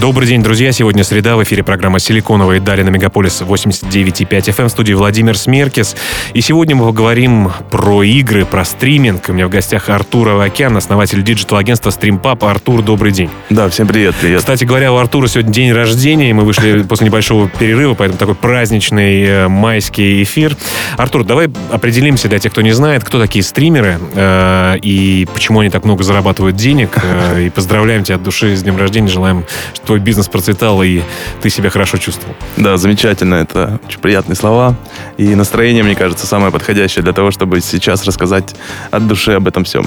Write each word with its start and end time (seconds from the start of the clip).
Добрый 0.00 0.28
день, 0.28 0.44
друзья. 0.44 0.70
Сегодня 0.70 1.02
среда. 1.02 1.36
В 1.36 1.42
эфире 1.42 1.64
программа 1.64 1.98
«Силиконовые 1.98 2.60
дали» 2.60 2.82
на 2.82 2.90
Мегаполис 2.90 3.42
89,5 3.42 4.28
FM 4.28 4.66
в 4.66 4.68
студии 4.68 4.92
Владимир 4.92 5.36
Смеркис. 5.36 5.96
И 6.34 6.40
сегодня 6.40 6.76
мы 6.76 6.86
поговорим 6.86 7.50
про 7.72 8.04
игры, 8.04 8.44
про 8.44 8.64
стриминг. 8.64 9.24
У 9.28 9.32
меня 9.32 9.48
в 9.48 9.50
гостях 9.50 9.88
Артур 9.88 10.28
Авакян, 10.28 10.76
основатель 10.76 11.24
диджитал-агентства 11.24 11.90
StreamPub. 11.90 12.48
Артур, 12.48 12.82
добрый 12.82 13.10
день. 13.10 13.28
Да, 13.50 13.68
всем 13.68 13.88
привет, 13.88 14.14
привет. 14.20 14.38
Кстати 14.38 14.62
говоря, 14.62 14.92
у 14.92 14.98
Артура 14.98 15.26
сегодня 15.26 15.52
день 15.52 15.72
рождения, 15.72 16.30
и 16.30 16.32
мы 16.32 16.44
вышли 16.44 16.82
после 16.88 17.06
небольшого 17.06 17.48
перерыва, 17.48 17.94
поэтому 17.94 18.20
такой 18.20 18.36
праздничный 18.36 19.24
э, 19.24 19.48
майский 19.48 20.22
эфир. 20.22 20.56
Артур, 20.96 21.24
давай 21.24 21.50
определимся 21.72 22.28
для 22.28 22.38
тех, 22.38 22.52
кто 22.52 22.62
не 22.62 22.70
знает, 22.70 23.02
кто 23.02 23.18
такие 23.18 23.42
стримеры 23.42 23.98
э, 24.14 24.76
и 24.80 25.26
почему 25.34 25.58
они 25.58 25.70
так 25.70 25.84
много 25.84 26.04
зарабатывают 26.04 26.54
денег. 26.54 26.96
Э, 27.02 27.46
и 27.46 27.50
поздравляем 27.50 28.04
тебя 28.04 28.14
от 28.14 28.22
души 28.22 28.54
с 28.54 28.62
днем 28.62 28.76
рождения, 28.76 29.08
желаем, 29.08 29.44
твой 29.88 30.00
бизнес 30.00 30.28
процветал, 30.28 30.82
и 30.82 31.00
ты 31.40 31.48
себя 31.48 31.70
хорошо 31.70 31.96
чувствовал. 31.96 32.36
Да, 32.58 32.76
замечательно. 32.76 33.36
Это 33.36 33.80
очень 33.88 34.00
приятные 34.00 34.36
слова. 34.36 34.76
И 35.16 35.34
настроение, 35.34 35.82
мне 35.82 35.94
кажется, 35.94 36.26
самое 36.26 36.52
подходящее 36.52 37.02
для 37.02 37.14
того, 37.14 37.30
чтобы 37.30 37.62
сейчас 37.62 38.04
рассказать 38.04 38.54
от 38.90 39.06
души 39.06 39.32
об 39.32 39.48
этом 39.48 39.64
всем. 39.64 39.86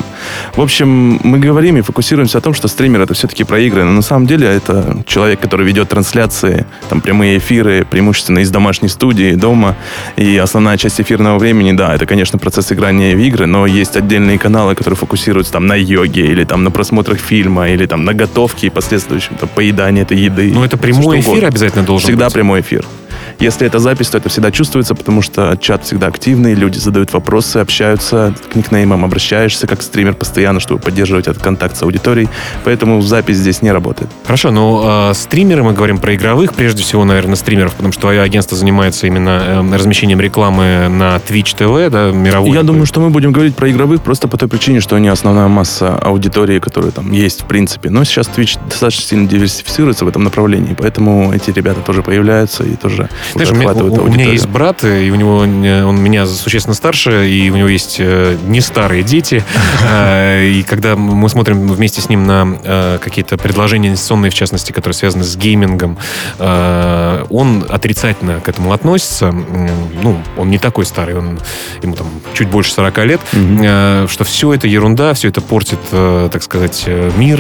В 0.56 0.62
общем, 0.62 1.20
мы 1.24 1.38
говорим 1.38 1.78
и 1.78 1.82
фокусируемся 1.82 2.40
о 2.40 2.42
том, 2.42 2.56
что 2.56 2.68
стример 2.68 3.02
это 3.02 3.14
все-таки 3.14 3.44
про 3.44 3.60
игры. 3.60 3.84
Но 3.84 3.92
на 3.92 4.02
самом 4.02 4.26
деле 4.26 4.48
это 4.48 5.04
человек, 5.06 5.40
который 5.40 5.68
ведет 5.68 5.90
трансляции, 5.90 6.66
там 6.90 7.00
прямые 7.00 7.38
эфиры, 7.38 7.86
преимущественно 7.86 8.40
из 8.40 8.50
домашней 8.50 8.90
студии, 8.90 9.36
дома. 9.36 9.76
И 10.16 10.36
основная 10.36 10.78
часть 10.78 11.00
эфирного 11.00 11.38
времени, 11.38 11.74
да, 11.74 11.94
это, 11.94 12.08
конечно, 12.08 12.40
процесс 12.40 12.72
играния 12.72 13.16
в 13.16 13.20
игры, 13.20 13.46
но 13.46 13.68
есть 13.68 13.96
отдельные 13.96 14.40
каналы, 14.40 14.74
которые 14.74 14.98
фокусируются 14.98 15.54
там 15.54 15.68
на 15.68 15.76
йоге, 15.76 16.26
или 16.26 16.44
там 16.44 16.64
на 16.64 16.72
просмотрах 16.72 17.20
фильма, 17.20 17.70
или 17.70 17.86
там 17.86 18.04
на 18.04 18.16
готовке 18.16 18.66
и 18.66 18.70
последующем 18.72 19.36
там, 19.36 19.48
поедании 19.54 19.91
поедание 19.92 20.04
этой 20.04 20.18
еды. 20.18 20.52
Ну, 20.54 20.64
это 20.64 20.78
прямой 20.78 21.20
эфир 21.20 21.46
обязательно 21.46 21.84
должен 21.84 22.08
Всегда 22.08 22.26
быть. 22.26 22.34
прямой 22.34 22.62
эфир. 22.62 22.86
Если 23.40 23.68
это 23.68 23.80
запись, 23.80 24.10
то 24.10 24.18
это 24.18 24.30
всегда 24.30 24.52
чувствуется, 24.52 24.96
потому 24.96 25.22
что 25.22 25.58
чат 25.60 25.84
всегда 25.84 26.08
активный, 26.08 26.54
люди 26.54 26.78
задают 26.78 27.14
вопросы, 27.14 27.58
общаются, 27.58 28.34
к 28.52 28.56
никнеймам 28.56 29.06
обращаешься 29.06 29.68
как 29.68 29.82
стример 29.82 30.14
постоянно, 30.14 30.60
чтобы 30.60 30.80
поддерживать 30.80 31.28
этот 31.28 31.42
контакт 31.42 31.78
с 31.78 31.84
аудиторией. 31.84 32.30
Поэтому 32.64 33.02
запись 33.02 33.38
здесь 33.38 33.62
не 33.62 33.72
работает. 33.72 34.10
Хорошо, 34.26 34.52
но 34.52 34.62
ну, 34.62 35.12
э, 35.12 35.14
стримеры, 35.14 35.64
мы 35.64 35.74
говорим 35.74 35.98
про 35.98 36.14
игровых, 36.16 36.54
прежде 36.54 36.84
всего, 36.84 37.04
наверное, 37.06 37.36
стримеров, 37.36 37.74
потому 37.74 37.92
что 37.92 38.02
твое 38.02 38.22
агентство 38.22 38.58
занимается 38.58 39.08
именно 39.08 39.42
э, 39.44 39.76
размещением 39.76 40.22
рекламы 40.22 40.88
на 40.90 41.18
Twitch 41.18 41.58
TV, 41.58 41.90
да, 41.90 42.12
мировой. 42.12 42.52
Я 42.52 42.64
думаю, 42.64 42.86
что 42.86 43.00
мы 43.00 43.10
будем 43.10 43.32
говорить 43.32 43.56
про 43.56 43.70
игровых 43.70 44.02
просто 44.02 44.28
по 44.28 44.38
той 44.38 44.48
причине, 44.50 44.80
что 44.82 44.96
они 44.96 45.08
основная 45.08 45.48
масса 45.48 45.96
аудитории, 45.96 46.60
которая 46.60 46.92
там 46.92 47.12
есть 47.12 47.42
в 47.42 47.46
принципе. 47.46 47.90
Но 47.90 48.04
сейчас 48.04 48.30
Twitch 48.30 48.60
достаточно 48.70 49.04
сильно 49.04 49.28
диверсифицируется 49.28 50.06
в 50.06 50.08
этом 50.08 50.24
направлении, 50.24 50.76
поэтому 50.78 51.34
эти 51.34 51.52
ребята 51.52 51.82
тоже 51.82 52.04
появляются 52.04 52.64
и 52.64 52.76
тоже 52.76 53.10
знаешь, 53.34 53.52
у, 53.52 53.56
меня, 53.56 53.72
у, 53.72 54.04
у 54.04 54.08
меня 54.08 54.32
есть 54.32 54.48
брат, 54.48 54.84
и 54.84 55.10
у 55.12 55.16
него 55.16 55.38
он 55.40 56.02
меня 56.02 56.26
существенно 56.26 56.74
старше, 56.74 57.30
и 57.30 57.50
у 57.50 57.56
него 57.56 57.68
есть 57.68 57.98
э, 58.00 58.38
не 58.46 58.62
старые 58.62 59.04
дети. 59.04 59.44
Э, 59.84 60.46
и 60.52 60.64
когда 60.64 60.96
мы 60.96 61.30
смотрим 61.30 61.68
вместе 61.68 62.02
с 62.02 62.10
ним 62.10 62.26
на 62.26 62.58
э, 62.64 62.98
какие-то 63.02 63.38
предложения 63.38 63.90
инвестиционные, 63.90 64.32
в 64.32 64.34
частности, 64.34 64.72
которые 64.72 64.96
связаны 64.96 65.24
с 65.24 65.36
геймингом, 65.36 65.98
он 66.40 67.66
отрицательно 67.70 68.40
к 68.40 68.50
этому 68.50 68.74
относится. 68.74 69.32
Ну, 69.32 70.22
он 70.38 70.50
не 70.50 70.58
такой 70.58 70.86
старый, 70.86 71.18
он 71.18 71.40
ему 71.82 71.96
там 71.96 72.08
чуть 72.34 72.48
больше 72.48 72.74
40 72.74 73.06
лет, 73.06 73.22
что 74.10 74.24
все 74.24 74.54
это 74.54 74.68
ерунда, 74.68 75.14
все 75.14 75.30
это 75.30 75.42
портит, 75.42 75.80
так 75.92 76.44
сказать, 76.44 76.86
мир. 77.18 77.40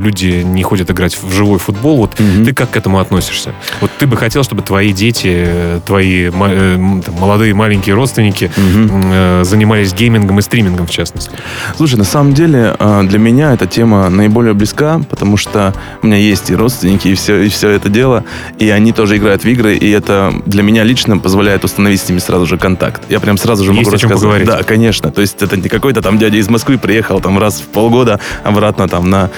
Люди 0.00 0.42
не 0.42 0.62
ходят 0.62 0.90
играть 0.90 1.16
в 1.20 1.32
живой 1.32 1.58
футбол. 1.58 1.96
Вот 1.96 2.14
ты 2.14 2.52
как 2.54 2.70
к 2.70 2.76
этому 2.76 3.00
относишься? 3.00 3.52
Вот 3.80 3.90
ты 3.98 4.06
бы 4.06 4.16
хотел, 4.16 4.42
чтобы 4.44 4.59
твои 4.60 4.92
дети, 4.92 5.80
твои 5.86 6.28
э, 6.28 6.30
там, 6.30 7.14
молодые 7.18 7.54
маленькие 7.54 7.94
родственники 7.94 8.50
угу. 8.56 9.44
занимались 9.44 9.92
геймингом 9.92 10.38
и 10.38 10.42
стримингом, 10.42 10.86
в 10.86 10.90
частности? 10.90 11.30
Слушай, 11.76 11.96
на 11.96 12.04
самом 12.04 12.34
деле 12.34 12.76
э, 12.78 13.02
для 13.04 13.18
меня 13.18 13.52
эта 13.52 13.66
тема 13.66 14.08
наиболее 14.08 14.54
близка, 14.54 15.00
потому 15.08 15.36
что 15.36 15.74
у 16.02 16.06
меня 16.06 16.16
есть 16.16 16.50
и 16.50 16.54
родственники, 16.54 17.08
и 17.08 17.14
все, 17.14 17.42
и 17.42 17.48
все 17.48 17.70
это 17.70 17.88
дело, 17.88 18.24
и 18.58 18.68
они 18.70 18.92
тоже 18.92 19.16
играют 19.16 19.44
в 19.44 19.48
игры, 19.48 19.76
и 19.76 19.90
это 19.90 20.32
для 20.46 20.62
меня 20.62 20.84
лично 20.84 21.18
позволяет 21.18 21.64
установить 21.64 22.00
с 22.00 22.08
ними 22.08 22.18
сразу 22.18 22.46
же 22.46 22.58
контакт. 22.58 23.02
Я 23.08 23.20
прям 23.20 23.36
сразу 23.36 23.64
же 23.64 23.72
есть 23.72 23.84
могу 23.84 23.94
рассказать. 23.94 24.16
Поговорить. 24.16 24.46
Да, 24.46 24.62
конечно. 24.62 25.10
То 25.10 25.20
есть 25.20 25.42
это 25.42 25.56
не 25.56 25.68
какой-то 25.68 26.02
там 26.02 26.18
дядя 26.18 26.38
из 26.38 26.48
Москвы 26.48 26.78
приехал 26.78 27.20
там 27.20 27.38
раз 27.38 27.60
в 27.60 27.66
полгода 27.66 28.20
обратно 28.44 28.88
там 28.88 29.10
на 29.10 29.30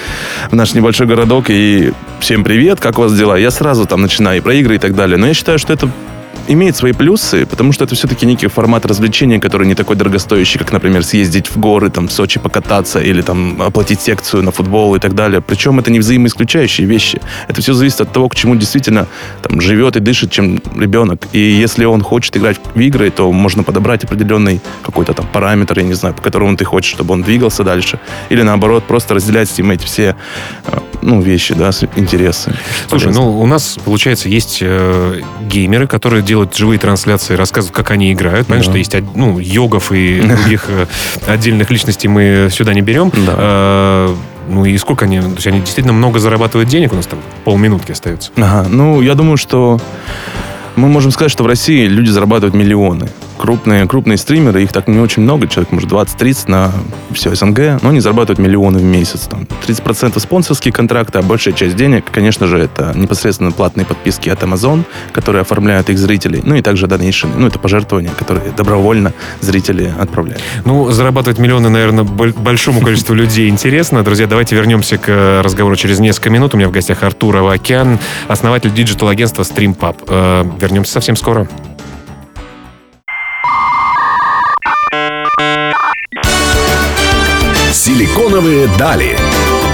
в 0.50 0.54
наш 0.54 0.75
небольшой 0.75 1.06
городок 1.06 1.47
и 1.49 1.93
всем 2.21 2.44
привет, 2.44 2.81
как 2.81 2.99
у 2.99 3.03
вас 3.03 3.16
дела? 3.16 3.37
Я 3.37 3.50
сразу 3.50 3.87
там 3.87 4.03
начинаю 4.03 4.39
и 4.39 4.41
про 4.41 4.54
игры 4.54 4.77
и 4.77 4.78
так 4.78 4.94
далее. 4.94 5.12
Но 5.17 5.27
я 5.27 5.34
считаю, 5.34 5.59
что 5.59 5.73
это 5.73 5.91
имеет 6.48 6.76
свои 6.76 6.92
плюсы, 6.92 7.47
потому 7.47 7.72
что 7.72 7.84
это 7.84 7.94
все-таки 7.94 8.26
некий 8.26 8.48
формат 8.48 8.86
развлечения, 8.86 9.41
который 9.41 9.66
не 9.66 9.75
такой 9.75 9.97
дорогостоящий, 9.97 10.58
как, 10.58 10.72
например, 10.72 11.04
съездить 11.04 11.48
в 11.48 11.58
горы, 11.58 11.91
там, 11.91 12.08
в 12.08 12.12
Сочи 12.12 12.41
покататься 12.41 13.00
или 13.00 13.22
там 13.22 13.60
оплатить 13.62 14.00
секцию 14.00 14.42
на 14.42 14.50
футбол 14.50 14.94
и 14.94 14.98
так 14.98 15.14
далее. 15.14 15.41
Причем 15.41 15.78
это 15.78 15.91
не 15.91 15.98
взаимоисключающие 15.98 16.86
вещи. 16.86 17.20
Это 17.48 17.60
все 17.60 17.72
зависит 17.72 18.00
от 18.00 18.12
того, 18.12 18.28
к 18.28 18.34
чему 18.34 18.56
действительно 18.56 19.06
там 19.42 19.60
живет 19.60 19.97
и 19.97 20.00
дышит, 20.00 20.30
чем 20.30 20.60
ребенок. 20.76 21.26
И 21.32 21.38
если 21.38 21.84
он 21.84 22.03
хочет 22.03 22.36
играть 22.36 22.60
в 22.74 22.80
игры, 22.80 23.10
то 23.10 23.30
можно 23.32 23.62
подобрать 23.62 24.04
определенный 24.04 24.60
какой-то 24.82 25.14
там 25.14 25.26
параметр, 25.32 25.78
я 25.78 25.84
не 25.84 25.94
знаю, 25.94 26.14
по 26.14 26.22
которому 26.22 26.56
ты 26.56 26.64
хочешь, 26.64 26.91
чтобы 26.91 27.14
он 27.14 27.22
двигался 27.22 27.64
дальше. 27.64 27.98
Или 28.30 28.42
наоборот, 28.42 28.84
просто 28.84 29.14
разделять 29.14 29.50
с 29.50 29.59
ним 29.59 29.70
эти 29.70 29.84
все 29.84 30.16
э, 30.66 30.78
ну, 31.03 31.20
вещи, 31.20 31.54
да, 31.54 31.70
интересы. 31.97 32.54
Слушай, 32.88 33.04
Полезно. 33.04 33.22
ну, 33.22 33.41
у 33.41 33.47
нас, 33.47 33.78
получается, 33.84 34.28
есть 34.28 34.59
э, 34.60 35.20
геймеры, 35.42 35.86
которые 35.86 36.22
делают 36.32 36.56
живые 36.56 36.78
трансляции, 36.78 37.34
рассказывают, 37.34 37.76
как 37.76 37.91
они 37.91 38.10
играют. 38.10 38.47
Понятно, 38.47 38.72
да. 38.72 38.82
что 38.82 38.97
есть 38.97 39.15
ну, 39.15 39.38
йогов 39.38 39.93
и 39.93 40.20
других 40.26 40.65
э, 40.69 40.87
отдельных 41.26 41.70
личностей 41.70 42.09
мы 42.09 42.48
сюда 42.50 42.72
не 42.72 42.81
берем. 42.81 43.10
Да. 43.10 43.34
А, 43.37 44.16
ну 44.48 44.65
и 44.65 44.78
сколько 44.78 45.04
они? 45.04 45.21
То 45.21 45.34
есть 45.34 45.47
они 45.47 45.60
действительно 45.60 45.92
много 45.92 46.19
зарабатывают 46.19 46.71
денег, 46.71 46.92
у 46.92 46.97
нас 46.97 47.06
там 47.06 47.19
полминутки 47.44 47.92
остается. 47.92 48.31
Ага, 48.37 48.66
ну 48.71 49.03
я 49.03 49.15
думаю, 49.15 49.37
что 49.37 49.78
мы 50.76 50.88
можем 50.88 51.10
сказать, 51.10 51.31
что 51.31 51.44
в 51.44 51.47
России 51.47 51.87
люди 51.87 52.09
зарабатывают 52.09 52.54
миллионы 52.54 53.09
крупные, 53.42 53.88
крупные 53.88 54.19
стримеры, 54.19 54.62
их 54.62 54.72
так 54.72 54.86
не 54.86 55.00
очень 55.00 55.25
много, 55.25 55.48
человек, 55.48 55.72
может, 55.72 55.91
20-30 55.91 56.48
на 56.48 56.72
все 57.10 57.34
СНГ, 57.34 57.82
но 57.82 57.88
они 57.88 57.98
зарабатывают 57.98 58.38
миллионы 58.38 58.78
в 58.78 58.84
месяц. 58.84 59.22
Там, 59.22 59.48
30% 59.66 60.16
спонсорские 60.20 60.72
контракты, 60.72 61.19
а 61.19 61.22
большая 61.22 61.53
часть 61.53 61.75
денег, 61.75 62.04
конечно 62.08 62.47
же, 62.47 62.56
это 62.56 62.92
непосредственно 62.94 63.50
платные 63.50 63.84
подписки 63.84 64.28
от 64.28 64.44
Amazon, 64.44 64.84
которые 65.12 65.42
оформляют 65.42 65.91
их 65.91 65.98
зрителей, 65.98 66.41
ну 66.44 66.54
и 66.54 66.62
также 66.62 66.86
донейшены, 66.86 67.34
ну 67.36 67.48
это 67.48 67.58
пожертвования, 67.58 68.12
которые 68.16 68.53
добровольно 68.53 69.12
зрители 69.41 69.92
отправляют. 69.98 70.41
Ну, 70.64 70.92
зарабатывать 70.92 71.41
миллионы, 71.41 71.69
наверное, 71.69 72.04
большому 72.04 72.80
количеству 72.80 73.12
людей 73.12 73.48
интересно. 73.48 74.04
Друзья, 74.04 74.28
давайте 74.28 74.54
вернемся 74.54 74.98
к 74.98 75.42
разговору 75.42 75.74
через 75.74 75.98
несколько 75.98 76.30
минут. 76.30 76.54
У 76.54 76.59
меня 76.59 76.69
в 76.69 76.72
гостях 76.72 77.03
Артур 77.03 77.38
Авакян, 77.38 77.98
основатель 78.28 78.72
диджитал-агентства 78.72 79.42
StreamPub. 79.42 79.97
Э, 80.06 80.44
вернемся 80.60 80.92
совсем 80.92 81.16
скоро. 81.16 81.48
Силиконовые 87.84 88.69
дали. 88.79 89.19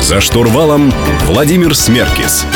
За 0.01 0.23
штурвалом 0.23 0.91
Владимир 1.27 1.75
Смеркис. 1.75 2.47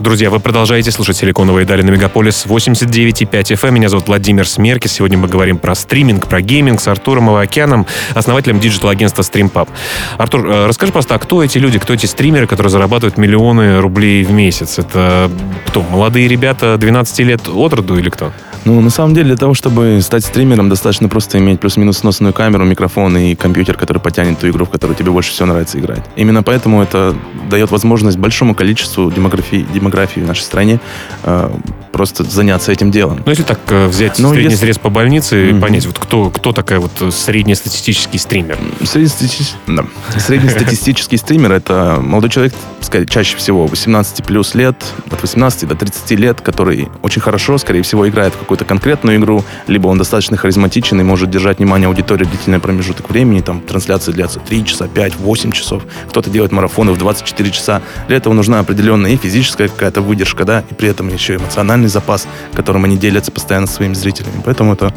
Друзья, 0.00 0.30
вы 0.30 0.40
продолжаете 0.40 0.90
слушать 0.90 1.16
«Силиконовые 1.16 1.64
дали» 1.64 1.82
на 1.82 1.90
Мегаполис 1.90 2.44
89,5 2.44 3.30
FM. 3.30 3.70
Меня 3.70 3.88
зовут 3.88 4.08
Владимир 4.08 4.48
Смеркис. 4.48 4.90
Сегодня 4.90 5.16
мы 5.16 5.28
говорим 5.28 5.58
про 5.58 5.76
стриминг, 5.76 6.26
про 6.26 6.40
гейминг 6.40 6.80
с 6.80 6.88
Артуром 6.88 7.28
Авакяном, 7.28 7.86
основателем 8.16 8.58
диджитал-агентства 8.58 9.22
StreamPub. 9.22 9.68
Артур, 10.16 10.44
э, 10.44 10.66
расскажи 10.66 10.90
просто, 10.90 11.14
а 11.14 11.20
кто 11.20 11.44
эти 11.44 11.58
люди, 11.58 11.78
кто 11.78 11.94
эти 11.94 12.06
стримеры, 12.06 12.48
которые 12.48 12.72
зарабатывают 12.72 13.16
миллионы 13.16 13.80
рублей 13.80 14.24
в 14.24 14.32
месяц? 14.32 14.80
Это 14.80 15.30
кто, 15.68 15.82
молодые 15.82 16.26
ребята 16.26 16.76
12 16.76 17.20
лет 17.20 17.46
от 17.46 17.72
роду 17.74 17.96
или 17.96 18.08
кто? 18.10 18.32
Ну, 18.68 18.82
на 18.82 18.90
самом 18.90 19.14
деле, 19.14 19.28
для 19.28 19.36
того, 19.36 19.54
чтобы 19.54 19.98
стать 20.02 20.26
стримером, 20.26 20.68
достаточно 20.68 21.08
просто 21.08 21.38
иметь 21.38 21.58
плюс-минус 21.58 21.96
сносную 21.96 22.34
камеру, 22.34 22.66
микрофон 22.66 23.16
и 23.16 23.34
компьютер, 23.34 23.78
который 23.78 23.98
потянет 23.98 24.38
ту 24.38 24.50
игру, 24.50 24.66
в 24.66 24.68
которую 24.68 24.94
тебе 24.94 25.10
больше 25.10 25.30
всего 25.30 25.46
нравится 25.46 25.78
играть. 25.78 26.04
Именно 26.16 26.42
поэтому 26.42 26.82
это 26.82 27.16
дает 27.48 27.70
возможность 27.70 28.18
большому 28.18 28.54
количеству 28.54 29.10
демографии, 29.10 29.66
демографии 29.72 30.20
в 30.20 30.26
нашей 30.26 30.42
стране 30.42 30.80
э, 31.22 31.50
просто 31.92 32.24
заняться 32.24 32.70
этим 32.70 32.90
делом. 32.90 33.22
Ну, 33.24 33.30
если 33.30 33.42
так 33.42 33.58
э, 33.70 33.86
взять 33.86 34.18
ну, 34.18 34.30
средний 34.30 34.50
если... 34.50 34.66
срез 34.66 34.78
по 34.78 34.90
больнице 34.90 35.48
и 35.48 35.52
mm-hmm. 35.52 35.60
понять, 35.60 35.86
вот 35.86 35.98
кто, 35.98 36.28
кто 36.28 36.52
такая 36.52 36.78
вот 36.78 36.92
среднестатистический 37.12 38.18
стример? 38.18 38.58
Среднестатистический, 38.84 39.56
да. 39.66 39.84
Среднестатистический 40.16 41.16
стример— 41.16 41.52
это 41.54 41.98
молодой 42.02 42.30
человек, 42.30 42.52
сказать, 42.82 43.08
чаще 43.08 43.36
всего 43.36 43.66
18 43.66 44.24
плюс 44.24 44.54
лет, 44.54 44.76
от 45.10 45.22
18 45.22 45.66
до 45.66 45.74
30 45.74 46.10
лет, 46.12 46.40
который 46.40 46.88
очень 47.02 47.22
хорошо, 47.22 47.58
скорее 47.58 47.82
всего, 47.82 48.08
играет 48.08 48.34
в 48.34 48.38
какую-то 48.38 48.57
конкретную 48.64 49.18
игру, 49.18 49.44
либо 49.66 49.88
он 49.88 49.98
достаточно 49.98 50.36
харизматичен 50.36 51.00
и 51.00 51.04
может 51.04 51.30
держать 51.30 51.58
внимание 51.58 51.88
аудитории 51.88 52.24
длительный 52.24 52.60
промежуток 52.60 53.10
времени, 53.10 53.40
там 53.40 53.60
трансляции 53.60 54.12
длятся 54.12 54.40
3 54.40 54.64
часа, 54.64 54.88
5, 54.88 55.16
8 55.16 55.52
часов, 55.52 55.82
кто-то 56.08 56.30
делает 56.30 56.52
марафоны 56.52 56.92
в 56.92 56.98
24 56.98 57.50
часа. 57.50 57.82
Для 58.06 58.16
этого 58.16 58.32
нужна 58.32 58.60
определенная 58.60 59.12
и 59.12 59.16
физическая 59.16 59.68
какая-то 59.68 60.00
выдержка, 60.00 60.44
да, 60.44 60.64
и 60.70 60.74
при 60.74 60.88
этом 60.88 61.08
еще 61.08 61.36
эмоциональный 61.36 61.88
запас, 61.88 62.26
которым 62.52 62.84
они 62.84 62.96
делятся 62.96 63.32
постоянно 63.32 63.66
со 63.66 63.74
своими 63.74 63.94
зрителями. 63.94 64.42
Поэтому 64.44 64.72
это 64.72 64.92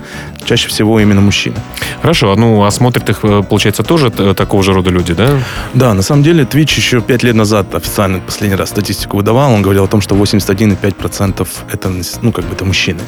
чаще 0.45 0.67
всего 0.69 0.99
именно 0.99 1.21
мужчины. 1.21 1.55
Хорошо, 2.01 2.35
ну 2.35 2.63
а 2.63 2.71
смотрят 2.71 3.09
их, 3.09 3.19
э, 3.23 3.43
получается, 3.43 3.83
тоже 3.83 4.09
такого 4.09 4.63
же 4.63 4.73
рода 4.73 4.89
люди, 4.89 5.13
да? 5.13 5.29
Да, 5.73 5.93
на 5.93 6.01
самом 6.01 6.23
деле 6.23 6.43
Twitch 6.43 6.75
еще 6.77 7.01
5 7.01 7.23
лет 7.23 7.35
назад 7.35 7.73
официально 7.75 8.19
последний 8.19 8.55
раз 8.55 8.69
статистику 8.69 9.17
выдавал, 9.17 9.51
он 9.51 9.61
говорил 9.61 9.83
о 9.83 9.87
том, 9.87 10.01
что 10.01 10.15
81,5% 10.15 11.47
это, 11.71 11.91
ну, 12.21 12.31
как 12.31 12.45
бы 12.45 12.53
это 12.53 12.65
мужчины. 12.65 12.99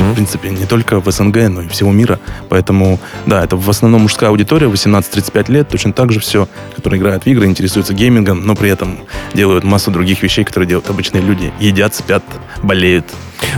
Угу. 0.00 0.10
В 0.10 0.14
принципе, 0.14 0.50
не 0.50 0.66
только 0.66 1.00
в 1.00 1.10
СНГ, 1.10 1.48
но 1.48 1.62
и 1.62 1.68
всего 1.68 1.92
мира. 1.92 2.18
Поэтому, 2.48 2.98
да, 3.26 3.44
это 3.44 3.56
в 3.56 3.68
основном 3.68 4.02
мужская 4.02 4.30
аудитория, 4.30 4.66
18-35 4.68 5.50
лет, 5.50 5.68
точно 5.68 5.92
так 5.92 6.12
же 6.12 6.20
все, 6.20 6.48
которые 6.76 7.00
играют 7.00 7.24
в 7.24 7.26
игры, 7.26 7.46
интересуются 7.46 7.94
геймингом, 7.94 8.46
но 8.46 8.54
при 8.54 8.70
этом 8.70 8.98
делают 9.34 9.64
массу 9.64 9.90
других 9.90 10.22
вещей, 10.22 10.44
которые 10.44 10.68
делают 10.68 10.90
обычные 10.90 11.22
люди. 11.22 11.52
Едят, 11.60 11.94
спят, 11.94 12.22
болеют. 12.62 13.06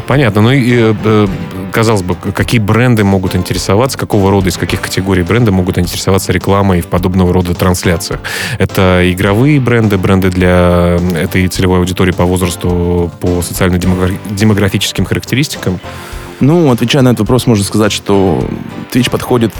Понятно. 0.07 0.43
Ну 0.43 0.51
и, 0.51 0.73
э, 0.73 0.95
э, 1.05 1.27
казалось 1.73 2.03
бы, 2.03 2.15
какие 2.15 2.61
бренды 2.61 3.05
могут 3.05 3.35
интересоваться, 3.37 3.99
какого 3.99 4.31
рода, 4.31 4.49
из 4.49 4.57
каких 4.57 4.81
категорий 4.81 5.23
бренды 5.23 5.53
могут 5.53 5.79
интересоваться 5.79 6.33
рекламой 6.33 6.81
в 6.81 6.87
подобного 6.87 7.33
рода 7.33 7.55
трансляциях? 7.55 8.21
Это 8.59 9.03
игровые 9.05 9.61
бренды, 9.61 9.97
бренды 9.99 10.31
для 10.31 10.99
этой 11.15 11.47
целевой 11.49 11.79
аудитории 11.79 12.13
по 12.13 12.25
возрасту, 12.25 13.11
по 13.21 13.43
социально-демографическим 13.43 15.05
характеристикам? 15.05 15.81
Ну, 16.41 16.71
отвечая 16.71 17.03
на 17.03 17.09
этот 17.09 17.21
вопрос, 17.21 17.47
можно 17.47 17.65
сказать, 17.65 17.93
что 17.93 18.45
Twitch 18.93 19.11
подходит 19.11 19.53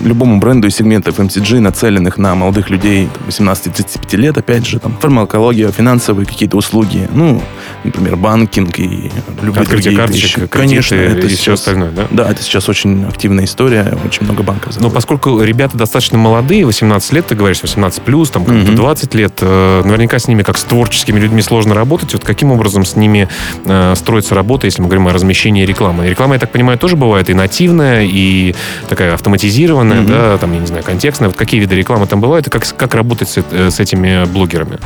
любому 0.00 0.38
бренду 0.38 0.68
из 0.68 0.76
сегментов 0.76 1.18
MCG, 1.18 1.60
нацеленных 1.60 2.18
на 2.18 2.34
молодых 2.34 2.70
людей 2.70 3.08
18-35 3.28 4.16
лет, 4.16 4.38
опять 4.38 4.66
же, 4.66 4.78
там, 4.78 4.96
фармакология, 4.98 5.70
финансовые 5.70 6.26
какие-то 6.26 6.56
услуги, 6.56 7.08
ну, 7.12 7.42
например, 7.84 8.16
банкинг 8.16 8.78
и 8.78 9.10
любые 9.42 9.62
Открытие 9.62 9.92
другие 9.92 9.96
карточек, 9.96 10.38
вещи. 10.38 10.48
Конечно, 10.48 10.94
это 10.94 11.26
и 11.26 11.30
сейчас, 11.30 11.40
все 11.40 11.52
остальное, 11.54 11.90
да? 11.90 12.06
Да, 12.10 12.30
это 12.30 12.42
сейчас 12.42 12.68
очень 12.68 13.04
активная 13.04 13.44
история, 13.44 13.96
очень 14.04 14.24
много 14.24 14.42
банков. 14.42 14.78
Но 14.80 14.90
поскольку 14.90 15.42
ребята 15.42 15.76
достаточно 15.76 16.18
молодые, 16.18 16.64
18 16.64 17.12
лет, 17.12 17.26
ты 17.26 17.34
говоришь, 17.34 17.62
18 17.62 18.02
плюс, 18.02 18.30
там, 18.30 18.44
mm-hmm. 18.44 18.74
20 18.74 19.14
лет, 19.14 19.38
э, 19.40 19.82
наверняка 19.84 20.18
с 20.18 20.28
ними, 20.28 20.42
как 20.42 20.58
с 20.58 20.64
творческими 20.64 21.18
людьми, 21.18 21.42
сложно 21.42 21.74
работать. 21.74 22.12
Вот 22.12 22.24
каким 22.24 22.52
образом 22.52 22.84
с 22.84 22.96
ними 22.96 23.28
э, 23.64 23.94
строится 23.96 24.34
работа, 24.34 24.66
если 24.66 24.82
мы 24.82 24.88
говорим 24.88 25.08
о 25.08 25.12
размещении 25.12 25.64
рекламы? 25.64 26.08
Реклама, 26.08 26.34
я 26.34 26.40
так 26.40 26.50
понимаю, 26.50 26.78
тоже 26.78 26.96
бывает 26.96 27.30
и 27.30 27.34
нативная, 27.34 28.04
и 28.04 28.54
такая 28.88 29.14
автоматизированная, 29.14 29.89
рекламная, 29.90 30.18
mm-hmm. 30.18 30.32
да, 30.32 30.38
там, 30.38 30.52
я 30.52 30.58
не 30.60 30.66
знаю, 30.66 30.84
контекстная. 30.84 31.28
Вот 31.28 31.38
какие 31.38 31.60
виды 31.60 31.74
рекламы 31.74 32.06
там 32.06 32.20
бывают, 32.20 32.46
и 32.46 32.50
как, 32.50 32.64
как 32.76 32.94
работать 32.94 33.28
с, 33.28 33.42
э, 33.50 33.70
с 33.70 33.80
этими 33.80 34.24
блогерами? 34.26 34.78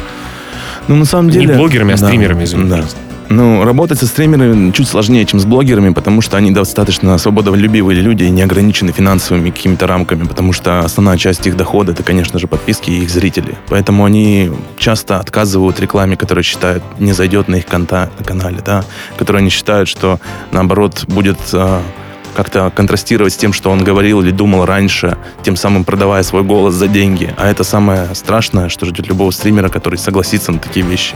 Ну, 0.89 0.97
на 0.97 1.05
самом 1.05 1.31
деле... 1.31 1.47
Не 1.47 1.53
блогерами, 1.55 1.95
а 1.95 1.99
да, 1.99 2.07
стримерами, 2.07 2.45
извините. 2.45 2.77
Да. 2.77 2.85
Ну, 3.31 3.65
работать 3.65 3.99
со 3.99 4.07
стримерами 4.07 4.71
чуть 4.73 4.87
сложнее, 4.87 5.25
чем 5.25 5.41
с 5.41 5.47
блогерами, 5.47 5.95
потому 5.95 6.21
что 6.21 6.37
они 6.37 6.51
достаточно 6.51 7.17
свободолюбивые 7.17 8.01
люди 8.01 8.25
и 8.25 8.31
не 8.31 8.43
ограничены 8.43 8.93
финансовыми 8.93 9.51
какими-то 9.51 9.87
рамками, 9.87 10.25
потому 10.25 10.53
что 10.53 10.81
основная 10.81 11.17
часть 11.17 11.47
их 11.47 11.57
дохода 11.57 11.93
это, 11.93 12.03
конечно 12.03 12.39
же, 12.39 12.47
подписки 12.47 12.91
и 12.91 13.03
их 13.03 13.11
зрители. 13.11 13.57
Поэтому 13.69 14.05
они 14.05 14.53
часто 14.77 15.19
отказывают 15.21 15.81
рекламе, 15.81 16.17
которая 16.17 16.43
считают 16.43 16.85
не 16.99 17.13
зайдет 17.13 17.49
на 17.49 17.57
их 17.57 17.67
конта, 17.67 18.11
на 18.19 18.25
канале, 18.25 18.59
да, 18.65 18.85
которую 19.17 19.41
они 19.41 19.51
считают, 19.51 19.89
что 19.89 20.21
наоборот 20.53 21.05
будет 21.09 21.39
а, 21.55 21.83
как-то 22.35 22.71
контрастировать 22.75 23.33
с 23.33 23.37
тем, 23.37 23.53
что 23.53 23.71
он 23.71 23.83
говорил 23.83 24.21
или 24.21 24.31
думал 24.31 24.67
раньше, 24.67 25.17
тем 25.43 25.57
самым 25.57 25.85
продавая 25.85 26.23
свой 26.23 26.43
голос 26.43 26.75
за 26.75 26.89
деньги. 26.89 27.33
А 27.37 27.49
это 27.49 27.65
самое 27.65 28.15
страшное, 28.15 28.69
что 28.69 28.87
ждет 28.87 29.09
любого 29.09 29.31
стримера, 29.31 29.69
который 29.69 29.97
согласится 29.97 30.53
на 30.53 30.59
такие 30.59 30.85
вещи. 30.85 31.15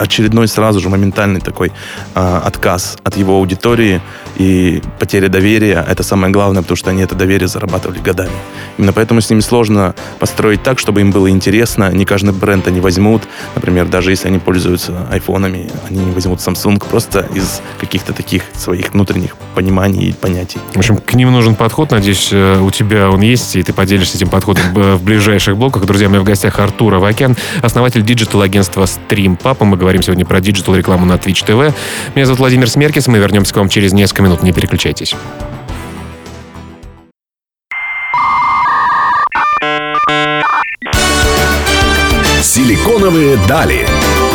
Очередной 0.00 0.48
сразу 0.48 0.80
же 0.80 0.88
моментальный 0.88 1.40
такой 1.40 1.72
э, 2.14 2.40
отказ 2.44 2.96
от 3.04 3.16
его 3.16 3.36
аудитории 3.36 4.00
и 4.36 4.82
потеря 4.98 5.28
доверия. 5.28 5.84
Это 5.88 6.02
самое 6.02 6.32
главное, 6.32 6.62
потому 6.62 6.76
что 6.76 6.90
они 6.90 7.02
это 7.02 7.14
доверие 7.14 7.48
зарабатывали 7.48 7.98
годами. 7.98 8.32
Именно 8.78 8.92
поэтому 8.92 9.20
с 9.20 9.30
ними 9.30 9.40
сложно 9.40 9.94
построить 10.18 10.62
так, 10.62 10.78
чтобы 10.78 11.00
им 11.00 11.10
было 11.10 11.30
интересно. 11.30 11.92
Не 11.92 12.04
каждый 12.04 12.32
бренд 12.32 12.66
они 12.66 12.80
возьмут. 12.80 13.22
Например, 13.54 13.86
даже 13.86 14.10
если 14.10 14.28
они 14.28 14.38
пользуются 14.38 15.06
айфонами, 15.10 15.70
они 15.88 16.04
не 16.04 16.12
возьмут 16.12 16.40
Samsung 16.40 16.82
просто 16.88 17.28
из 17.34 17.60
каких-то 17.78 18.12
таких 18.12 18.44
своих 18.56 18.92
внутренних 18.92 19.36
пониманий 19.54 20.08
и 20.08 20.12
понятий 20.12 20.53
В 20.74 20.78
общем, 20.78 20.96
к 20.96 21.14
ним 21.14 21.32
нужен 21.32 21.54
подход. 21.54 21.90
Надеюсь, 21.90 22.30
э, 22.32 22.58
у 22.60 22.70
тебя 22.70 23.10
он 23.10 23.20
есть, 23.20 23.56
и 23.56 23.62
ты 23.62 23.72
поделишься 23.72 24.16
этим 24.16 24.28
подходом 24.28 24.62
в 24.74 25.02
ближайших 25.02 25.56
блоках. 25.56 25.86
Друзья, 25.86 26.08
у 26.08 26.20
в 26.20 26.24
гостях 26.24 26.58
Артур 26.58 26.94
Авакян, 26.94 27.36
основатель 27.62 28.02
диджитал-агентства 28.02 28.84
StreamPub. 28.84 29.64
Мы 29.64 29.76
говорим 29.76 30.02
сегодня 30.02 30.24
про 30.24 30.40
диджитал-рекламу 30.40 31.06
на 31.06 31.14
Twitch 31.14 31.46
TV. 31.46 31.72
Меня 32.14 32.26
зовут 32.26 32.40
Владимир 32.40 32.68
Смеркис. 32.68 33.06
Мы 33.06 33.18
вернемся 33.18 33.54
к 33.54 33.56
вам 33.56 33.68
через 33.68 33.92
несколько 33.92 34.22
минут. 34.22 34.42
Не 34.42 34.52
переключайтесь. 34.52 35.14
Силиконовые 42.42 43.36
дали. 43.48 43.86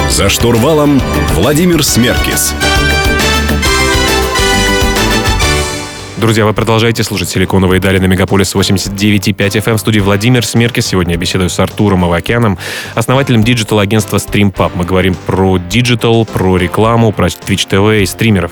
За 0.10 0.30
штурвалом 0.30 1.00
Владимир 1.36 1.84
Смеркис. 1.84 2.54
Друзья, 6.20 6.46
вы 6.46 6.54
продолжаете 6.54 7.02
слушать 7.04 7.30
«Силиконовые 7.30 7.80
дали» 7.80 7.98
на 7.98 8.06
Мегаполис 8.08 8.54
89.5 8.54 9.36
FM. 9.38 9.76
В 9.76 9.80
студии 9.80 10.02
Владимир 10.02 10.46
Смеркис. 10.46 10.88
Сегодня 10.88 11.14
я 11.14 11.18
беседую 11.18 11.50
с 11.50 11.58
Артуром 11.62 12.04
Авакяном, 12.04 12.58
основателем 12.94 13.42
диджитал-агентства 13.42 14.18
StreamPub. 14.18 14.74
Мы 14.76 14.84
говорим 14.84 15.16
про 15.16 15.58
диджитал, 15.58 16.26
про 16.26 16.58
рекламу, 16.58 17.14
про 17.14 17.28
Twitch 17.28 17.70
TV 17.70 18.04
и 18.04 18.06
стримеров. 18.06 18.52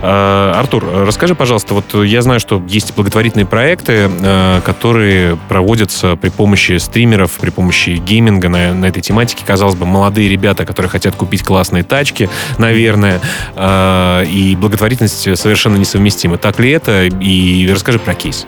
Э, 0.00 0.52
Артур, 0.54 0.84
расскажи, 1.04 1.34
пожалуйста, 1.34 1.74
вот 1.74 2.04
я 2.04 2.22
знаю, 2.22 2.38
что 2.38 2.62
есть 2.68 2.94
благотворительные 2.94 3.46
проекты, 3.46 4.08
э, 4.08 4.60
которые 4.64 5.36
проводятся 5.48 6.14
при 6.14 6.28
помощи 6.28 6.78
стримеров, 6.78 7.32
при 7.32 7.50
помощи 7.50 7.90
гейминга 7.96 8.48
на, 8.48 8.74
на 8.74 8.86
этой 8.86 9.02
тематике. 9.02 9.42
Казалось 9.44 9.74
бы, 9.74 9.86
молодые 9.86 10.28
ребята, 10.28 10.64
которые 10.64 10.88
хотят 10.88 11.16
купить 11.16 11.42
классные 11.42 11.82
тачки, 11.82 12.30
наверное, 12.58 13.20
э, 13.56 14.24
и 14.28 14.54
благотворительность 14.54 15.36
совершенно 15.36 15.78
несовместимы. 15.78 16.38
Так 16.38 16.60
ли 16.60 16.70
это? 16.70 16.91
Это 16.92 17.16
и 17.20 17.70
расскажи 17.70 17.98
про 17.98 18.14
кейс. 18.14 18.46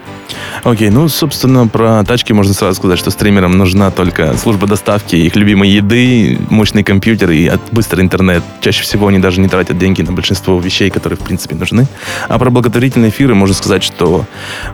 Окей, 0.63 0.89
okay, 0.89 0.91
ну, 0.91 1.09
собственно, 1.09 1.67
про 1.67 2.05
тачки 2.05 2.33
можно 2.33 2.55
сразу 2.55 2.77
сказать, 2.77 2.99
что 2.99 3.11
стримерам 3.11 3.59
нужна 3.59 3.91
только 3.91 4.37
служба 4.37 4.67
доставки 4.67 5.17
их 5.17 5.37
любимой 5.37 5.69
еды, 5.69 6.39
мощный 6.49 6.83
компьютер 6.83 7.31
и 7.31 7.51
быстрый 7.73 8.01
интернет. 8.03 8.43
Чаще 8.61 8.83
всего 8.83 9.09
они 9.09 9.19
даже 9.19 9.41
не 9.41 9.49
тратят 9.49 9.79
деньги 9.79 10.03
на 10.03 10.13
большинство 10.13 10.59
вещей, 10.59 10.91
которые, 10.91 11.19
в 11.19 11.21
принципе, 11.21 11.55
нужны. 11.55 11.87
А 12.29 12.39
про 12.39 12.51
благотворительные 12.51 13.11
эфиры 13.11 13.35
можно 13.35 13.55
сказать, 13.55 13.83
что 13.83 14.25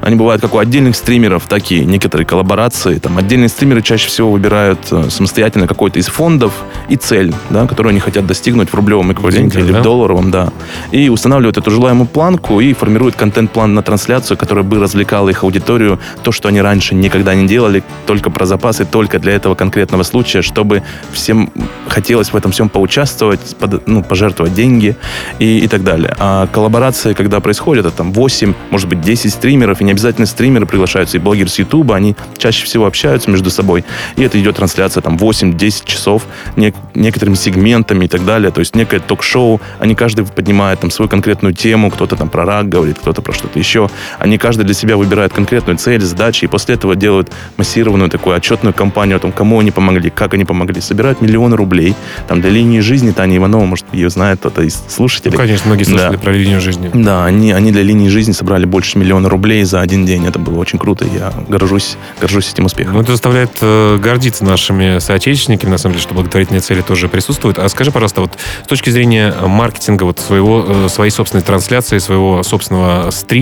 они 0.01 0.17
бывают 0.17 0.41
как 0.41 0.55
у 0.55 0.59
отдельных 0.59 0.97
стримеров, 0.97 1.47
так 1.49 1.71
и 1.73 1.85
некоторые 1.85 2.27
коллаборации. 2.27 2.99
Там 2.99 3.19
отдельные 3.19 3.49
стримеры 3.49 3.83
чаще 3.83 4.09
всего 4.09 4.31
выбирают 4.31 4.81
э, 4.93 5.11
самостоятельно 5.11 5.67
какой-то 5.67 5.99
из 5.99 6.07
фондов 6.07 6.53
и 6.89 6.97
цель, 6.97 7.35
да, 7.51 7.67
которую 7.67 7.91
они 7.91 8.01
хотят 8.01 8.27
достигнуть 8.27 8.71
в 8.71 8.75
рублевом 8.75 9.13
эквиваленте 9.13 9.59
или 9.59 9.73
да? 9.73 9.81
в 9.81 9.83
долларовом, 9.83 10.31
да. 10.31 10.53
И 10.93 11.09
устанавливают 11.09 11.59
эту 11.59 11.71
желаемую 11.71 12.07
планку 12.07 12.61
и 12.61 12.73
формируют 12.73 13.17
контент-план 13.17 13.60
план 13.61 13.75
на 13.75 13.83
трансляцию, 13.83 14.39
которая 14.39 14.65
бы 14.65 14.79
развлекала 14.79 15.29
их 15.29 15.45
аудиторию, 15.45 15.99
то, 16.23 16.33
что 16.33 16.49
они 16.49 16.63
раньше 16.63 16.95
никогда 16.95 17.35
не 17.35 17.47
делали, 17.47 17.83
только 18.07 18.31
про 18.31 18.47
запасы, 18.47 18.87
только 18.87 19.19
для 19.19 19.35
этого 19.35 19.55
конкретного 19.55 20.03
случая, 20.03 20.41
чтобы 20.41 20.83
всем 21.13 21.53
хотелось 21.87 22.33
в 22.33 22.37
этом 22.37 22.53
всем 22.53 22.71
поучаствовать, 22.71 23.41
под, 23.59 23.87
ну, 23.87 24.03
пожертвовать 24.03 24.55
деньги 24.55 24.97
и, 25.39 25.59
и 25.59 25.69
так 25.69 25.85
далее. 25.85 26.17
А 26.19 26.47
коллаборации, 26.47 27.13
когда 27.13 27.41
происходят, 27.41 27.85
это 27.85 27.95
там 27.95 28.15
8, 28.15 28.55
может 28.71 28.89
быть, 28.89 29.03
10 29.03 29.31
стримеров, 29.31 29.83
и 29.83 29.85
не 29.85 29.91
обязательно 29.91 30.27
стримеры 30.27 30.65
приглашаются, 30.65 31.19
и 31.19 31.21
блогеры 31.21 31.51
с 31.51 31.59
Ютуба, 31.59 31.97
они 31.97 32.17
чаще 32.39 32.65
всего 32.65 32.87
общаются 32.87 33.31
между 33.31 33.51
собой, 33.51 33.85
и 34.17 34.23
это 34.23 34.41
идет 34.41 34.57
трансляция 34.57 35.03
там 35.03 35.17
8-10 35.17 35.85
часов 35.85 36.23
не, 36.57 36.73
некоторыми 36.95 37.35
сегментами 37.35 38.07
и 38.07 38.09
так 38.09 38.25
далее, 38.25 38.53
то 38.53 38.61
есть 38.61 38.75
некое 38.75 39.01
ток-шоу, 39.01 39.61
они 39.81 39.95
каждый 39.95 40.25
поднимает 40.25 40.81
там 40.81 40.91
свою 40.91 41.11
конкретную 41.11 41.53
тему, 41.53 41.91
кто-то 41.91 42.17
там 42.17 42.31
про 42.31 42.47
рак 42.47 42.71
говорит, 42.71 42.99
кто-то 42.99 43.21
про 43.21 43.35
что-то 43.51 43.59
еще, 43.59 43.91
они 44.19 44.39
каждый 44.39 44.65
для 44.65 44.75
себя 44.75 44.97
выбирает 44.97 45.33
конкретную 45.33 45.77
цель, 45.77 46.01
задачи, 46.01 46.45
и 46.45 46.49
после 46.49 46.77
этого 46.77 46.95
делают 46.95 47.31
массированную 47.57 48.09
такую 48.09 48.37
отчетную 48.37 48.73
кампанию 48.73 49.17
о 49.17 49.21
том, 49.21 49.33
кому 49.33 49.61
они 49.61 49.71
помогли, 49.71 50.11
как 50.11 50.35
они 50.35 50.45
помогли, 50.45 50.81
собирают 50.81 51.21
миллионы 51.21 51.57
рублей, 51.57 51.95
там 52.29 52.41
для 52.41 52.51
линии 52.51 52.81
жизни 52.81 53.11
Таня 53.11 53.37
Иванова, 53.37 53.65
может, 53.65 53.85
ее 53.93 54.09
знает 54.11 54.41
кто-то 54.41 54.63
из 54.63 54.83
слушателей. 54.89 55.33
Ну, 55.33 55.39
конечно, 55.39 55.67
многие 55.67 55.85
слышали 55.85 56.13
да. 56.13 56.19
про 56.19 56.33
линию 56.33 56.61
жизни. 56.61 56.91
Да, 56.95 57.25
они, 57.25 57.53
они 57.53 57.73
для 57.73 57.83
линии 57.83 58.09
жизни 58.09 58.33
собрали 58.33 58.65
больше 58.65 58.99
миллиона 58.99 59.29
рублей 59.29 59.65
за 59.65 59.81
один 59.81 60.07
день, 60.07 60.27
это 60.27 60.39
было 60.39 60.59
очень 60.59 60.79
круто, 60.79 61.05
я 61.05 61.33
горжусь, 61.49 61.97
горжусь 62.21 62.53
этим 62.53 62.67
успехом. 62.67 62.95
Ну, 62.95 63.01
это 63.01 63.13
заставляет 63.13 63.51
э, 63.61 63.99
гордиться 63.99 64.45
нашими 64.45 64.99
соотечественниками, 64.99 65.71
на 65.71 65.79
самом 65.79 65.95
деле, 65.95 66.03
что 66.03 66.15
благотворительные 66.15 66.61
цели 66.61 66.83
тоже 66.83 67.09
присутствуют. 67.09 67.59
А 67.59 67.69
скажи, 67.69 67.91
пожалуйста, 67.91 68.21
вот 68.21 68.33
с 68.65 68.69
точки 68.69 68.91
зрения 68.91 69.35
маркетинга 69.47 70.05
вот 70.05 70.19
своего, 70.19 70.65
э, 70.67 70.89
своей 70.89 71.11
собственной 71.11 71.43
трансляции, 71.43 71.99
своего 71.99 72.43
собственного 72.43 73.11
стрима, 73.11 73.40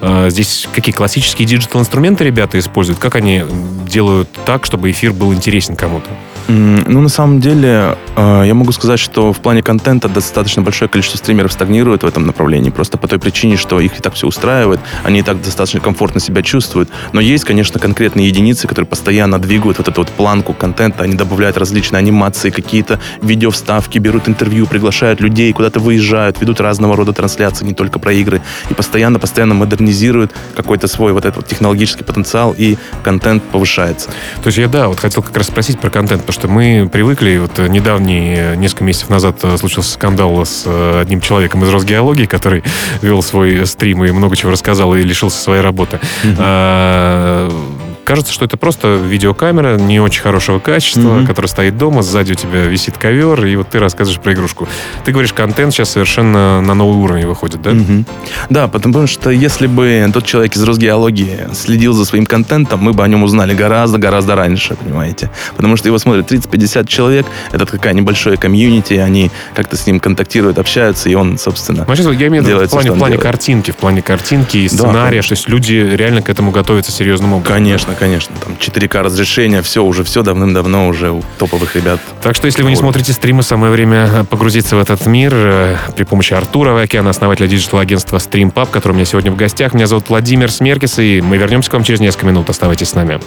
э, 0.00 0.30
здесь 0.30 0.68
какие 0.74 0.94
классические 0.94 1.46
диджитал-инструменты 1.46 2.24
ребята 2.24 2.58
используют? 2.58 2.98
Как 2.98 3.14
они 3.16 3.44
делают 3.86 4.28
так, 4.44 4.64
чтобы 4.64 4.90
эфир 4.90 5.12
был 5.12 5.32
интересен 5.32 5.76
кому-то? 5.76 6.10
Ну, 6.52 7.00
на 7.00 7.08
самом 7.08 7.40
деле, 7.40 7.96
э, 8.16 8.42
я 8.44 8.54
могу 8.54 8.72
сказать, 8.72 8.98
что 8.98 9.32
в 9.32 9.38
плане 9.38 9.62
контента 9.62 10.08
достаточно 10.08 10.62
большое 10.62 10.88
количество 10.88 11.16
стримеров 11.16 11.52
стагнирует 11.52 12.02
в 12.02 12.06
этом 12.06 12.26
направлении, 12.26 12.70
просто 12.70 12.98
по 12.98 13.06
той 13.06 13.20
причине, 13.20 13.56
что 13.56 13.78
их 13.78 13.96
и 13.96 14.02
так 14.02 14.14
все 14.14 14.26
устраивает, 14.26 14.80
они 15.04 15.20
и 15.20 15.22
так 15.22 15.40
достаточно 15.40 15.78
комфортно 15.78 16.20
себя 16.20 16.42
чувствуют. 16.42 16.88
Но 17.12 17.20
есть, 17.20 17.44
конечно, 17.44 17.78
конкретные 17.78 18.26
единицы, 18.26 18.66
которые 18.66 18.88
постоянно 18.88 19.38
двигают 19.38 19.78
вот 19.78 19.86
эту 19.86 20.00
вот 20.00 20.08
планку 20.08 20.52
контента, 20.52 21.04
они 21.04 21.14
добавляют 21.14 21.56
различные 21.56 21.98
анимации, 21.98 22.50
какие-то 22.50 22.98
видеовставки, 23.22 23.98
берут 23.98 24.28
интервью, 24.28 24.66
приглашают 24.66 25.20
людей, 25.20 25.52
куда-то 25.52 25.78
выезжают, 25.78 26.40
ведут 26.40 26.60
разного 26.60 26.96
рода 26.96 27.12
трансляции, 27.12 27.64
не 27.64 27.74
только 27.74 28.00
про 28.00 28.12
игры, 28.12 28.42
и 28.68 28.74
постоянно-постоянно 28.74 29.54
модернизируют 29.54 30.32
какой-то 30.56 30.88
свой 30.88 31.12
вот 31.12 31.24
этот 31.24 31.46
технологический 31.46 32.02
потенциал, 32.02 32.56
и 32.58 32.76
контент 33.04 33.44
повышается. 33.44 34.10
То 34.42 34.46
есть 34.46 34.58
я, 34.58 34.66
да, 34.66 34.88
вот 34.88 34.98
хотел 34.98 35.22
как 35.22 35.36
раз 35.36 35.46
спросить 35.46 35.78
про 35.78 35.90
контент, 35.90 36.22
потому 36.22 36.32
что 36.32 36.39
мы 36.44 36.88
привыкли, 36.90 37.38
вот 37.38 37.58
недавний, 37.58 38.56
несколько 38.56 38.84
месяцев 38.84 39.10
назад 39.10 39.38
э, 39.42 39.56
случился 39.56 39.92
скандал 39.92 40.44
с 40.44 40.64
э, 40.66 41.00
одним 41.00 41.20
человеком 41.20 41.64
из 41.64 41.68
Росгеологии, 41.68 42.26
который 42.26 42.62
вел 43.02 43.22
свой 43.22 43.66
стрим 43.66 44.04
и 44.04 44.10
много 44.10 44.36
чего 44.36 44.52
рассказал 44.52 44.94
и 44.94 45.02
лишился 45.02 45.40
своей 45.42 45.62
работы. 45.62 46.00
Mm-hmm. 46.22 47.69
Кажется, 48.10 48.32
что 48.32 48.44
это 48.44 48.56
просто 48.56 48.96
видеокамера 48.96 49.76
не 49.76 50.00
очень 50.00 50.20
хорошего 50.20 50.58
качества, 50.58 51.00
mm-hmm. 51.00 51.26
которая 51.28 51.48
стоит 51.48 51.78
дома, 51.78 52.02
сзади 52.02 52.32
у 52.32 52.34
тебя 52.34 52.64
висит 52.64 52.98
ковер, 52.98 53.44
и 53.44 53.54
вот 53.54 53.68
ты 53.68 53.78
рассказываешь 53.78 54.20
про 54.20 54.32
игрушку. 54.32 54.66
Ты 55.04 55.12
говоришь, 55.12 55.32
контент 55.32 55.72
сейчас 55.72 55.90
совершенно 55.90 56.60
на 56.60 56.74
новый 56.74 56.98
уровень 56.98 57.26
выходит, 57.26 57.62
да? 57.62 57.70
Mm-hmm. 57.70 58.06
Да, 58.50 58.66
потому 58.66 59.06
что 59.06 59.30
если 59.30 59.68
бы 59.68 60.10
тот 60.12 60.26
человек 60.26 60.56
из 60.56 60.62
Росгеологии 60.64 61.54
следил 61.54 61.92
за 61.92 62.04
своим 62.04 62.26
контентом, 62.26 62.80
мы 62.80 62.92
бы 62.92 63.04
о 63.04 63.06
нем 63.06 63.22
узнали 63.22 63.54
гораздо-гораздо 63.54 64.34
раньше, 64.34 64.74
понимаете? 64.74 65.30
Потому 65.54 65.76
что 65.76 65.86
его 65.86 65.98
смотрят 65.98 66.32
30-50 66.32 66.88
человек, 66.88 67.26
это 67.52 67.64
какая 67.64 67.94
небольшое 67.94 68.36
комьюнити, 68.36 68.94
они 68.94 69.30
как-то 69.54 69.76
с 69.76 69.86
ним 69.86 70.00
контактируют, 70.00 70.58
общаются, 70.58 71.08
и 71.08 71.14
он, 71.14 71.38
собственно, 71.38 71.86
ну, 71.86 72.10
Я 72.10 72.26
имею 72.26 72.42
в 72.42 72.48
виду 72.48 72.58
в 72.58 72.70
плане, 72.70 72.90
в 72.90 72.98
плане 72.98 73.18
картинки, 73.18 73.70
в 73.70 73.76
плане 73.76 74.02
картинки 74.02 74.56
и 74.56 74.68
сценария, 74.68 75.22
да, 75.22 75.28
то 75.28 75.34
есть 75.34 75.48
люди 75.48 75.74
реально 75.74 76.22
к 76.22 76.28
этому 76.28 76.50
готовятся 76.50 76.90
серьезным 76.90 77.34
образом. 77.34 77.54
Конечно, 77.54 77.94
конечно. 78.00 78.34
Там 78.42 78.54
4К 78.58 79.02
разрешение, 79.02 79.62
все 79.62 79.84
уже, 79.84 80.02
все 80.02 80.22
давным-давно 80.22 80.88
уже 80.88 81.10
у 81.12 81.22
топовых 81.38 81.76
ребят. 81.76 82.00
Так 82.22 82.34
что, 82.34 82.46
если 82.46 82.62
вы 82.62 82.70
не 82.70 82.76
смотрите 82.76 83.12
стримы, 83.12 83.42
самое 83.42 83.70
время 83.70 84.24
погрузиться 84.28 84.74
в 84.74 84.80
этот 84.80 85.06
мир 85.06 85.32
э, 85.34 85.76
при 85.94 86.04
помощи 86.04 86.32
Артура 86.32 86.72
Авакяна, 86.72 87.10
основателя 87.10 87.46
диджитал-агентства 87.46 88.16
StreamPub, 88.16 88.70
который 88.70 88.92
у 88.92 88.96
меня 88.96 89.04
сегодня 89.04 89.30
в 89.30 89.36
гостях. 89.36 89.74
Меня 89.74 89.86
зовут 89.86 90.08
Владимир 90.08 90.50
Смеркис, 90.50 90.98
и 90.98 91.20
мы 91.20 91.36
вернемся 91.36 91.70
к 91.70 91.74
вам 91.74 91.84
через 91.84 92.00
несколько 92.00 92.26
минут. 92.26 92.48
Оставайтесь 92.48 92.88
с 92.88 92.94
нами. 92.94 93.20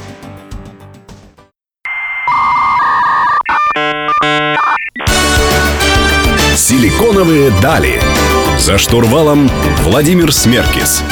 Силиконовые 6.55 7.51
дали. 7.61 8.01
За 8.57 8.77
штурвалом 8.77 9.49
Владимир 9.83 10.31
Смеркис. 10.31 11.03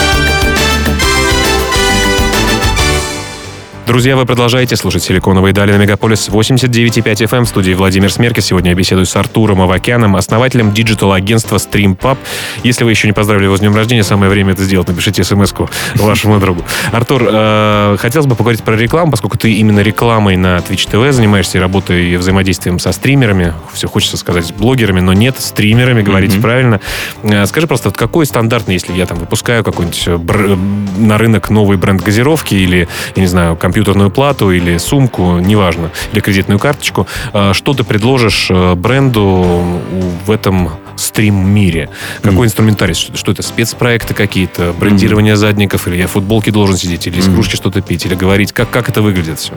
Друзья, 3.91 4.15
вы 4.15 4.25
продолжаете 4.25 4.77
слушать 4.77 5.03
«Силиконовые 5.03 5.51
дали» 5.51 5.73
на 5.73 5.75
Мегаполис 5.75 6.29
89.5 6.29 7.03
FM 7.03 7.37
эм 7.39 7.43
в 7.43 7.49
студии 7.49 7.73
Владимир 7.73 8.09
Смеркис. 8.09 8.45
Сегодня 8.45 8.71
я 8.71 8.75
беседую 8.77 9.05
с 9.05 9.13
Артуром 9.17 9.61
Авакяном, 9.61 10.15
основателем 10.15 10.71
диджитал-агентства 10.71 11.57
StreamPub. 11.57 12.17
Если 12.63 12.85
вы 12.85 12.91
еще 12.91 13.09
не 13.09 13.11
поздравили 13.11 13.47
его 13.47 13.57
с 13.57 13.59
днем 13.59 13.75
рождения, 13.75 14.03
самое 14.03 14.31
время 14.31 14.53
это 14.53 14.63
сделать. 14.63 14.87
Напишите 14.87 15.25
смс-ку 15.25 15.69
вашему 15.95 16.39
другу. 16.39 16.63
Артур, 16.93 17.27
э, 17.29 17.97
хотелось 17.99 18.27
бы 18.27 18.35
поговорить 18.35 18.63
про 18.63 18.77
рекламу, 18.77 19.11
поскольку 19.11 19.37
ты 19.37 19.51
именно 19.51 19.81
рекламой 19.81 20.37
на 20.37 20.59
Twitch 20.59 20.89
TV 20.89 21.11
занимаешься 21.11 21.57
и 21.57 21.61
работой 21.61 22.11
и 22.11 22.15
взаимодействием 22.15 22.79
со 22.79 22.93
стримерами. 22.93 23.53
Все 23.73 23.89
хочется 23.89 24.15
сказать 24.15 24.45
с 24.45 24.51
блогерами, 24.53 25.01
но 25.01 25.11
нет, 25.11 25.35
стримерами, 25.37 26.01
говорите 26.01 26.37
mm-hmm. 26.37 26.41
правильно. 26.41 26.79
Э, 27.23 27.45
скажи 27.45 27.67
просто, 27.67 27.89
вот 27.89 27.97
какой 27.97 28.25
стандартный, 28.25 28.75
если 28.75 28.93
я 28.93 29.05
там 29.05 29.17
выпускаю 29.17 29.65
какой-нибудь 29.65 30.03
э, 30.07 30.15
бр- 30.15 30.57
на 30.97 31.17
рынок 31.17 31.49
новый 31.49 31.75
бренд 31.75 32.01
газировки 32.01 32.55
или, 32.55 32.87
я 33.17 33.21
не 33.21 33.27
знаю, 33.27 33.57
компьютер 33.57 33.80
компьютерную 33.81 34.11
плату 34.11 34.51
или 34.51 34.77
сумку, 34.77 35.39
неважно, 35.39 35.89
или 36.13 36.19
кредитную 36.21 36.59
карточку, 36.59 37.07
э, 37.33 37.53
что 37.53 37.73
ты 37.73 37.83
предложишь 37.83 38.47
э, 38.51 38.75
бренду 38.75 39.79
в 40.25 40.29
этом 40.29 40.69
стрим-мире? 40.95 41.89
Какой 42.21 42.45
mm. 42.45 42.45
инструментарий? 42.45 42.93
Что 42.93 43.31
это, 43.31 43.43
спецпроекты 43.43 44.13
какие-то, 44.13 44.73
брендирование 44.79 45.33
mm. 45.33 45.37
задников, 45.37 45.87
или 45.87 45.95
я 45.95 46.07
в 46.07 46.11
футболке 46.11 46.51
должен 46.51 46.77
сидеть, 46.77 47.07
или 47.07 47.19
из 47.19 47.27
mm. 47.27 47.33
кружки 47.33 47.55
что-то 47.55 47.81
пить, 47.81 48.05
или 48.05 48.15
говорить? 48.15 48.51
Как, 48.51 48.69
как 48.69 48.89
это 48.89 49.01
выглядит 49.01 49.39
все? 49.39 49.53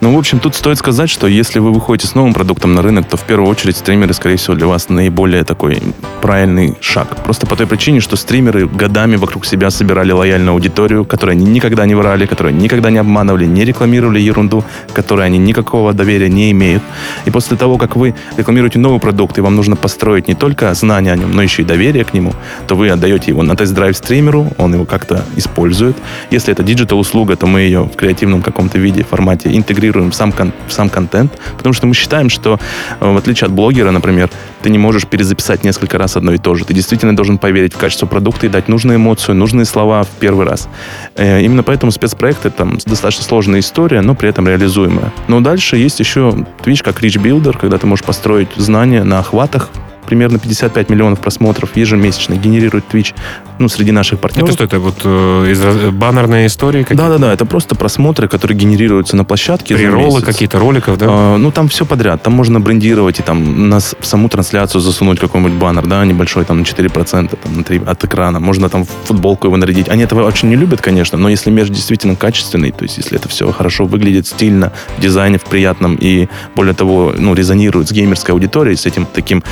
Ну, 0.00 0.14
в 0.14 0.18
общем, 0.18 0.38
тут 0.38 0.54
стоит 0.54 0.78
сказать, 0.78 1.10
что 1.10 1.26
если 1.26 1.58
вы 1.58 1.72
выходите 1.72 2.06
с 2.06 2.14
новым 2.14 2.32
продуктом 2.32 2.74
на 2.74 2.82
рынок, 2.82 3.08
то 3.08 3.16
в 3.16 3.22
первую 3.22 3.50
очередь 3.50 3.76
стримеры, 3.76 4.14
скорее 4.14 4.36
всего, 4.36 4.54
для 4.54 4.66
вас 4.66 4.88
наиболее 4.88 5.44
такой 5.44 5.82
правильный 6.22 6.76
шаг. 6.80 7.22
Просто 7.24 7.46
по 7.46 7.56
той 7.56 7.66
причине, 7.66 8.00
что 8.00 8.16
стримеры 8.16 8.66
годами 8.66 9.16
вокруг 9.16 9.46
себя 9.46 9.70
собирали 9.70 10.12
лояльную 10.12 10.52
аудиторию, 10.52 11.04
которую 11.04 11.32
они 11.32 11.46
никогда 11.46 11.86
не 11.86 11.94
врали, 11.94 12.26
которую 12.26 12.54
никогда 12.54 12.90
не 12.90 12.98
обманывали, 12.98 13.46
не 13.46 13.64
рекламировали 13.64 14.20
ерунду, 14.20 14.64
которой 14.92 15.26
они 15.26 15.38
никакого 15.38 15.92
доверия 15.92 16.28
не 16.28 16.50
имеют. 16.52 16.82
И 17.24 17.30
после 17.30 17.56
того, 17.56 17.78
как 17.78 17.96
вы 17.96 18.14
рекламируете 18.36 18.78
новый 18.78 19.00
продукт, 19.00 19.38
и 19.38 19.40
вам 19.40 19.56
нужно 19.56 19.76
построить 19.76 20.28
не 20.28 20.34
только 20.34 20.53
знания 20.74 21.12
о 21.12 21.16
нем, 21.16 21.32
но 21.32 21.42
еще 21.42 21.62
и 21.62 21.64
доверие 21.64 22.04
к 22.04 22.14
нему, 22.14 22.32
то 22.66 22.76
вы 22.76 22.88
отдаете 22.90 23.30
его 23.30 23.42
на 23.42 23.56
тест-драйв 23.56 23.96
стримеру, 23.96 24.52
он 24.58 24.74
его 24.74 24.84
как-то 24.84 25.24
использует. 25.36 25.96
Если 26.30 26.52
это 26.52 26.62
диджитал-услуга, 26.62 27.36
то 27.36 27.46
мы 27.46 27.60
ее 27.60 27.82
в 27.82 27.96
креативном 27.96 28.42
каком-то 28.42 28.78
виде, 28.78 29.04
формате 29.04 29.50
интегрируем 29.56 30.10
в 30.10 30.14
сам, 30.14 30.32
кон- 30.32 30.52
в 30.68 30.72
сам 30.72 30.88
контент, 30.88 31.32
потому 31.56 31.72
что 31.72 31.86
мы 31.86 31.94
считаем, 31.94 32.30
что 32.30 32.58
э, 33.00 33.12
в 33.12 33.16
отличие 33.16 33.46
от 33.46 33.52
блогера, 33.52 33.90
например, 33.90 34.30
ты 34.62 34.70
не 34.70 34.78
можешь 34.78 35.06
перезаписать 35.06 35.64
несколько 35.64 35.98
раз 35.98 36.16
одно 36.16 36.32
и 36.32 36.38
то 36.38 36.54
же. 36.54 36.64
Ты 36.64 36.72
действительно 36.72 37.14
должен 37.14 37.38
поверить 37.38 37.74
в 37.74 37.78
качество 37.78 38.06
продукта 38.06 38.46
и 38.46 38.48
дать 38.48 38.68
нужную 38.68 38.96
эмоцию, 38.96 39.34
нужные 39.34 39.66
слова 39.66 40.04
в 40.04 40.08
первый 40.20 40.46
раз. 40.46 40.68
Э, 41.16 41.42
именно 41.42 41.62
поэтому 41.62 41.92
спецпроекты 41.92 42.50
там 42.50 42.78
достаточно 42.84 43.24
сложная 43.24 43.60
история, 43.60 44.00
но 44.00 44.14
при 44.14 44.28
этом 44.28 44.48
реализуемая. 44.48 45.12
Но 45.28 45.40
дальше 45.40 45.76
есть 45.76 46.00
еще 46.00 46.34
Twitch 46.64 46.82
как 46.82 47.02
Rich 47.02 47.22
Builder, 47.22 47.56
когда 47.58 47.78
ты 47.78 47.86
можешь 47.86 48.04
построить 48.04 48.48
знания 48.56 49.04
на 49.04 49.18
охватах, 49.18 49.70
примерно 50.04 50.38
55 50.38 50.90
миллионов 50.90 51.20
просмотров 51.20 51.76
ежемесячно 51.76 52.34
генерирует 52.34 52.84
Twitch 52.92 53.14
ну, 53.58 53.68
среди 53.68 53.92
наших 53.92 54.18
партнеров. 54.18 54.50
Это 54.50 54.54
что, 54.54 54.64
это 54.64 54.80
вот 54.80 55.00
э, 55.04 55.50
из, 55.50 55.60
э, 55.62 55.90
баннерные 55.90 56.46
истории 56.46 56.86
Да-да-да, 56.88 57.32
это 57.32 57.44
просто 57.44 57.74
просмотры, 57.74 58.28
которые 58.28 58.58
генерируются 58.58 59.16
на 59.16 59.24
площадке 59.24 59.76
Приролы 59.76 60.22
какие-то, 60.22 60.58
роликов, 60.58 60.98
да? 60.98 61.06
А, 61.08 61.36
ну, 61.36 61.50
там 61.50 61.68
все 61.68 61.86
подряд. 61.86 62.22
Там 62.22 62.32
можно 62.32 62.60
брендировать 62.60 63.20
и 63.20 63.22
там 63.22 63.68
на 63.68 63.80
саму 63.80 64.28
трансляцию 64.28 64.80
засунуть 64.80 65.20
какой-нибудь 65.20 65.54
баннер, 65.54 65.86
да, 65.86 66.04
небольшой, 66.04 66.44
там, 66.44 66.58
на 66.58 66.62
4%, 66.62 67.38
там, 67.42 67.56
на 67.56 67.64
3, 67.64 67.82
от 67.86 68.04
экрана. 68.04 68.40
Можно 68.40 68.68
там 68.68 68.84
футболку 69.04 69.46
его 69.46 69.56
нарядить. 69.56 69.88
Они 69.88 70.02
этого 70.02 70.26
очень 70.26 70.48
не 70.48 70.56
любят, 70.56 70.80
конечно, 70.80 71.18
но 71.18 71.28
если 71.28 71.50
меж 71.50 71.68
действительно 71.68 72.16
качественный, 72.16 72.72
то 72.72 72.82
есть 72.82 72.98
если 72.98 73.18
это 73.18 73.28
все 73.28 73.50
хорошо 73.52 73.84
выглядит, 73.84 74.26
стильно, 74.26 74.72
в 74.98 75.00
дизайне, 75.00 75.38
в 75.38 75.44
приятном 75.44 75.96
и, 76.00 76.28
более 76.56 76.74
того, 76.74 77.14
ну, 77.16 77.34
резонирует 77.34 77.88
с 77.88 77.92
геймерской 77.92 78.34
аудиторией, 78.34 78.76
с 78.76 78.86
этим 78.86 79.06
таким 79.06 79.42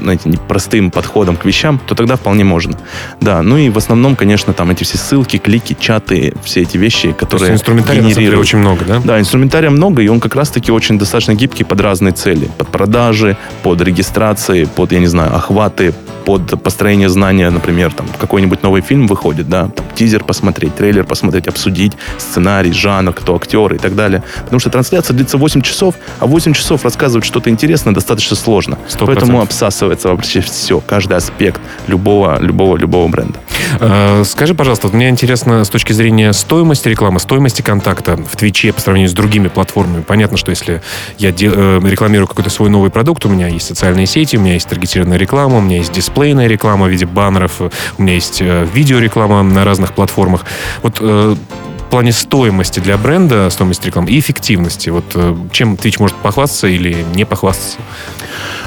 знаете, 0.00 0.38
простым 0.48 0.90
подходом 0.90 1.36
к 1.36 1.44
вещам, 1.44 1.80
то 1.86 1.94
тогда 1.94 2.16
вполне 2.16 2.44
можно. 2.44 2.78
Да, 3.20 3.42
ну 3.42 3.56
и 3.56 3.68
в 3.68 3.78
основном, 3.78 4.16
конечно, 4.16 4.52
там 4.52 4.70
эти 4.70 4.84
все 4.84 4.98
ссылки, 4.98 5.38
клики, 5.38 5.76
чаты, 5.78 6.34
все 6.42 6.62
эти 6.62 6.76
вещи, 6.76 7.12
которые 7.12 7.38
То 7.38 7.52
есть 7.52 7.62
инструментария 7.62 8.02
генерируют. 8.02 8.40
очень 8.40 8.58
много, 8.58 8.84
да? 8.84 9.00
Да, 9.04 9.20
инструментария 9.20 9.70
много, 9.70 10.02
и 10.02 10.08
он 10.08 10.20
как 10.20 10.34
раз-таки 10.34 10.72
очень 10.72 10.98
достаточно 10.98 11.34
гибкий 11.34 11.64
под 11.64 11.80
разные 11.80 12.12
цели. 12.12 12.48
Под 12.58 12.68
продажи, 12.68 13.36
под 13.62 13.80
регистрации, 13.80 14.64
под, 14.64 14.92
я 14.92 14.98
не 14.98 15.06
знаю, 15.06 15.34
охваты, 15.34 15.94
под 16.24 16.62
построение 16.62 17.08
знания, 17.08 17.50
например, 17.50 17.92
там 17.92 18.06
какой-нибудь 18.20 18.62
новый 18.62 18.82
фильм 18.82 19.06
выходит, 19.06 19.48
да, 19.48 19.68
там, 19.68 19.86
тизер 19.94 20.22
посмотреть, 20.22 20.74
трейлер 20.76 21.04
посмотреть, 21.04 21.48
обсудить 21.48 21.92
сценарий, 22.18 22.72
жанр, 22.72 23.12
кто 23.12 23.36
актер 23.36 23.74
и 23.74 23.78
так 23.78 23.94
далее. 23.96 24.22
Потому 24.44 24.60
что 24.60 24.70
трансляция 24.70 25.14
длится 25.14 25.38
8 25.38 25.62
часов, 25.62 25.94
а 26.18 26.26
8 26.26 26.52
часов 26.52 26.84
рассказывать 26.84 27.26
что-то 27.26 27.50
интересное 27.50 27.94
достаточно 27.94 28.36
сложно. 28.36 28.78
100%. 28.88 29.06
Поэтому 29.06 29.40
обсасывается 29.60 30.08
вообще 30.08 30.40
все, 30.40 30.80
каждый 30.80 31.16
аспект 31.18 31.60
любого, 31.86 32.38
любого, 32.40 32.76
любого 32.76 33.08
бренда. 33.08 33.38
А, 33.78 34.22
скажи, 34.24 34.54
пожалуйста, 34.54 34.86
вот 34.86 34.94
мне 34.94 35.08
интересно 35.08 35.64
с 35.64 35.68
точки 35.68 35.92
зрения 35.92 36.32
стоимости 36.32 36.88
рекламы, 36.88 37.20
стоимости 37.20 37.60
контакта 37.60 38.16
в 38.16 38.36
Твиче 38.36 38.72
по 38.72 38.80
сравнению 38.80 39.10
с 39.10 39.12
другими 39.12 39.48
платформами. 39.48 40.02
Понятно, 40.02 40.38
что 40.38 40.50
если 40.50 40.80
я 41.18 41.30
э, 41.30 41.80
рекламирую 41.84 42.26
какой-то 42.26 42.48
свой 42.48 42.70
новый 42.70 42.90
продукт, 42.90 43.26
у 43.26 43.28
меня 43.28 43.48
есть 43.48 43.66
социальные 43.66 44.06
сети, 44.06 44.36
у 44.36 44.40
меня 44.40 44.54
есть 44.54 44.68
таргетированная 44.68 45.18
реклама, 45.18 45.58
у 45.58 45.60
меня 45.60 45.76
есть 45.76 45.92
дисплейная 45.92 46.46
реклама 46.46 46.86
в 46.86 46.88
виде 46.88 47.04
баннеров, 47.04 47.60
у 47.60 48.02
меня 48.02 48.14
есть 48.14 48.40
э, 48.40 48.66
видеореклама 48.72 49.42
на 49.42 49.64
разных 49.64 49.92
платформах. 49.92 50.46
Вот 50.82 50.98
э, 51.00 51.36
в 51.90 51.92
плане 51.92 52.12
стоимости 52.12 52.78
для 52.78 52.96
бренда, 52.96 53.50
стоимости 53.50 53.88
рекламы 53.88 54.12
и 54.12 54.20
эффективности. 54.20 54.90
Вот 54.90 55.06
чем 55.50 55.74
Twitch 55.74 55.96
может 55.98 56.16
похвастаться 56.18 56.68
или 56.68 57.04
не 57.16 57.24
похвастаться? 57.24 57.78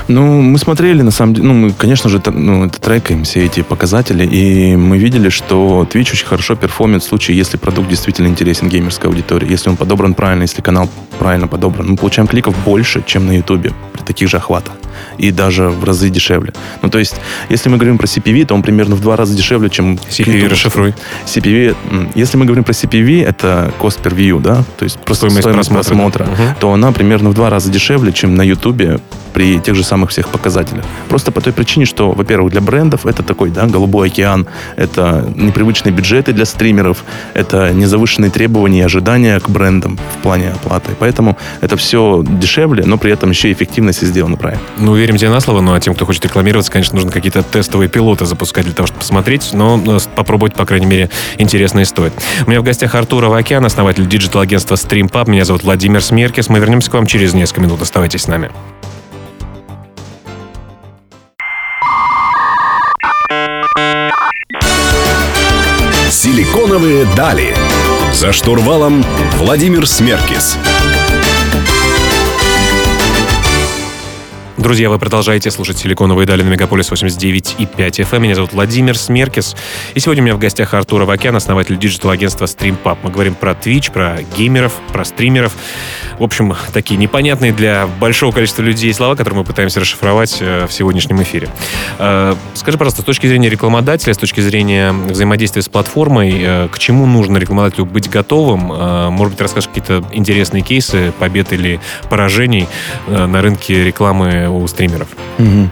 Ну, 0.09 0.41
мы 0.41 0.59
смотрели, 0.59 1.03
на 1.03 1.11
самом 1.11 1.33
деле, 1.33 1.47
ну, 1.47 1.53
мы, 1.53 1.71
конечно 1.71 2.09
же, 2.09 2.21
ну, 2.25 2.65
это 2.65 2.81
трекаем 2.81 3.23
все 3.23 3.45
эти 3.45 3.61
показатели, 3.61 4.25
и 4.25 4.75
мы 4.75 4.97
видели, 4.97 5.29
что 5.29 5.87
Twitch 5.89 6.11
очень 6.11 6.25
хорошо 6.25 6.57
перформит 6.57 7.01
в 7.01 7.07
случае, 7.07 7.37
если 7.37 7.55
продукт 7.55 7.87
действительно 7.87 8.27
интересен 8.27 8.67
геймерской 8.67 9.09
аудитории, 9.09 9.49
если 9.49 9.69
он 9.69 9.77
подобран 9.77 10.15
правильно, 10.15 10.41
если 10.41 10.61
канал 10.61 10.89
правильно 11.17 11.47
подобран. 11.47 11.91
Мы 11.91 11.95
получаем 11.95 12.27
кликов 12.27 12.53
больше, 12.65 13.03
чем 13.05 13.25
на 13.25 13.37
YouTube 13.37 13.73
при 13.93 14.01
таких 14.01 14.27
же 14.27 14.35
охватах, 14.35 14.73
и 15.17 15.31
даже 15.31 15.69
в 15.69 15.83
разы 15.83 16.09
дешевле. 16.09 16.53
Ну, 16.81 16.89
то 16.89 16.99
есть, 16.99 17.15
если 17.49 17.69
мы 17.69 17.77
говорим 17.77 17.97
про 17.97 18.05
CPV, 18.05 18.45
то 18.45 18.55
он 18.55 18.63
примерно 18.63 18.95
в 18.95 19.01
два 19.01 19.15
раза 19.15 19.35
дешевле, 19.35 19.69
чем... 19.69 19.95
CPV 19.95 20.47
расшифруй. 20.47 20.93
CPV, 21.25 22.11
если 22.15 22.37
мы 22.37 22.45
говорим 22.45 22.63
про 22.63 22.73
CPV, 22.73 23.25
это 23.25 23.73
cost 23.79 24.01
per 24.01 24.15
view, 24.15 24.41
да, 24.41 24.63
то 24.77 24.83
есть 24.83 24.97
просто 24.99 25.29
стоимость, 25.29 25.41
стоимость 25.41 25.69
просмотра, 25.69 26.25
просмотра 26.25 26.43
угу. 26.49 26.55
то 26.59 26.73
она 26.73 26.91
примерно 26.91 27.29
в 27.29 27.33
два 27.33 27.49
раза 27.49 27.71
дешевле, 27.71 28.11
чем 28.11 28.35
на 28.35 28.41
YouTube 28.41 29.01
при 29.33 29.59
тех 29.59 29.75
же 29.75 29.83
самых 29.83 30.11
всех 30.11 30.29
показателях. 30.29 30.85
Просто 31.09 31.31
по 31.31 31.41
той 31.41 31.53
причине, 31.53 31.85
что, 31.85 32.11
во-первых, 32.11 32.51
для 32.51 32.61
брендов 32.61 33.05
это 33.05 33.23
такой, 33.23 33.49
да, 33.49 33.65
голубой 33.65 34.07
океан, 34.07 34.47
это 34.75 35.31
непривычные 35.35 35.91
бюджеты 35.91 36.33
для 36.33 36.45
стримеров, 36.45 37.03
это 37.33 37.73
незавышенные 37.73 38.31
требования 38.31 38.79
и 38.79 38.83
ожидания 38.83 39.39
к 39.39 39.49
брендам 39.49 39.97
в 39.97 40.23
плане 40.23 40.49
оплаты. 40.49 40.91
Поэтому 40.99 41.37
это 41.61 41.77
все 41.77 42.23
дешевле, 42.27 42.83
но 42.85 42.97
при 42.97 43.11
этом 43.11 43.29
еще 43.29 43.49
и 43.49 43.53
эффективность 43.53 44.05
сделана 44.05 44.37
правильно. 44.37 44.63
Ну, 44.77 44.95
верим 44.95 45.17
тебе 45.17 45.29
на 45.29 45.39
слово, 45.39 45.61
ну, 45.61 45.73
а 45.73 45.79
тем, 45.79 45.95
кто 45.95 46.05
хочет 46.05 46.25
рекламироваться, 46.25 46.71
конечно, 46.71 46.95
нужно 46.95 47.11
какие-то 47.11 47.43
тестовые 47.43 47.89
пилоты 47.89 48.25
запускать 48.25 48.65
для 48.65 48.73
того, 48.73 48.87
чтобы 48.87 48.99
посмотреть, 48.99 49.49
но 49.53 49.81
э, 49.85 49.99
попробовать, 50.15 50.53
по 50.55 50.65
крайней 50.65 50.85
мере, 50.85 51.09
интересно 51.37 51.79
и 51.79 51.85
стоит. 51.85 52.13
У 52.45 52.49
меня 52.49 52.61
в 52.61 52.63
гостях 52.63 52.95
Артур 52.95 53.25
Авакян, 53.25 53.65
основатель 53.65 54.07
диджитал-агентства 54.07 54.75
StreamPub. 54.75 55.29
Меня 55.29 55.45
зовут 55.45 55.63
Владимир 55.63 56.01
Смеркис. 56.03 56.49
Мы 56.49 56.59
вернемся 56.59 56.91
к 56.91 56.93
вам 56.93 57.05
через 57.05 57.33
несколько 57.33 57.61
минут. 57.61 57.81
Оставайтесь 57.81 58.21
с 58.21 58.27
нами. 58.27 58.51
Силиконовые 66.23 67.05
дали. 67.17 67.53
За 68.13 68.31
штурвалом 68.31 69.03
Владимир 69.39 69.85
Смеркис. 69.85 70.57
Друзья, 74.55 74.89
вы 74.89 74.99
продолжаете 74.99 75.51
слушать 75.51 75.77
«Силиконовые 75.79 76.25
дали» 76.25 76.41
на 76.41 76.47
Мегаполис 76.47 76.89
89.5 76.89 77.75
FM. 77.75 78.19
Меня 78.19 78.35
зовут 78.35 78.53
Владимир 78.53 78.97
Смеркис. 78.97 79.57
И 79.95 79.99
сегодня 79.99 80.23
у 80.23 80.25
меня 80.25 80.35
в 80.35 80.39
гостях 80.39 80.73
Артур 80.73 81.01
Авакян, 81.01 81.35
основатель 81.35 81.77
диджитал-агентства 81.77 82.45
StreamPub. 82.45 82.99
Мы 83.03 83.11
говорим 83.11 83.35
про 83.35 83.51
Twitch, 83.51 83.91
про 83.91 84.19
геймеров, 84.37 84.71
про 84.93 85.03
стримеров. 85.03 85.51
В 86.19 86.23
общем, 86.23 86.53
такие 86.73 86.97
непонятные 86.97 87.51
для 87.51 87.87
большого 87.99 88.31
количества 88.31 88.61
людей 88.61 88.93
слова, 88.93 89.15
которые 89.15 89.39
мы 89.39 89.45
пытаемся 89.45 89.79
расшифровать 89.79 90.37
э, 90.39 90.67
в 90.67 90.73
сегодняшнем 90.73 91.21
эфире. 91.23 91.49
Э, 91.99 92.35
скажи, 92.53 92.77
пожалуйста, 92.77 93.01
с 93.01 93.05
точки 93.05 93.27
зрения 93.27 93.49
рекламодателя, 93.49 94.13
с 94.13 94.17
точки 94.17 94.41
зрения 94.41 94.91
взаимодействия 94.91 95.61
с 95.61 95.69
платформой, 95.69 96.33
э, 96.39 96.67
к 96.71 96.79
чему 96.79 97.05
нужно 97.05 97.37
рекламодателю 97.37 97.85
быть 97.85 98.09
готовым? 98.09 98.59
Может 99.13 99.33
быть, 99.33 99.41
расскажешь 99.41 99.69
какие-то 99.69 100.03
интересные 100.11 100.61
кейсы 100.61 101.13
побед 101.19 101.53
или 101.53 101.79
поражений 102.09 102.67
на 103.07 103.41
рынке 103.41 103.83
рекламы 103.83 104.49
у 104.49 104.65
стримеров? 104.67 105.07
Угу. 105.39 105.69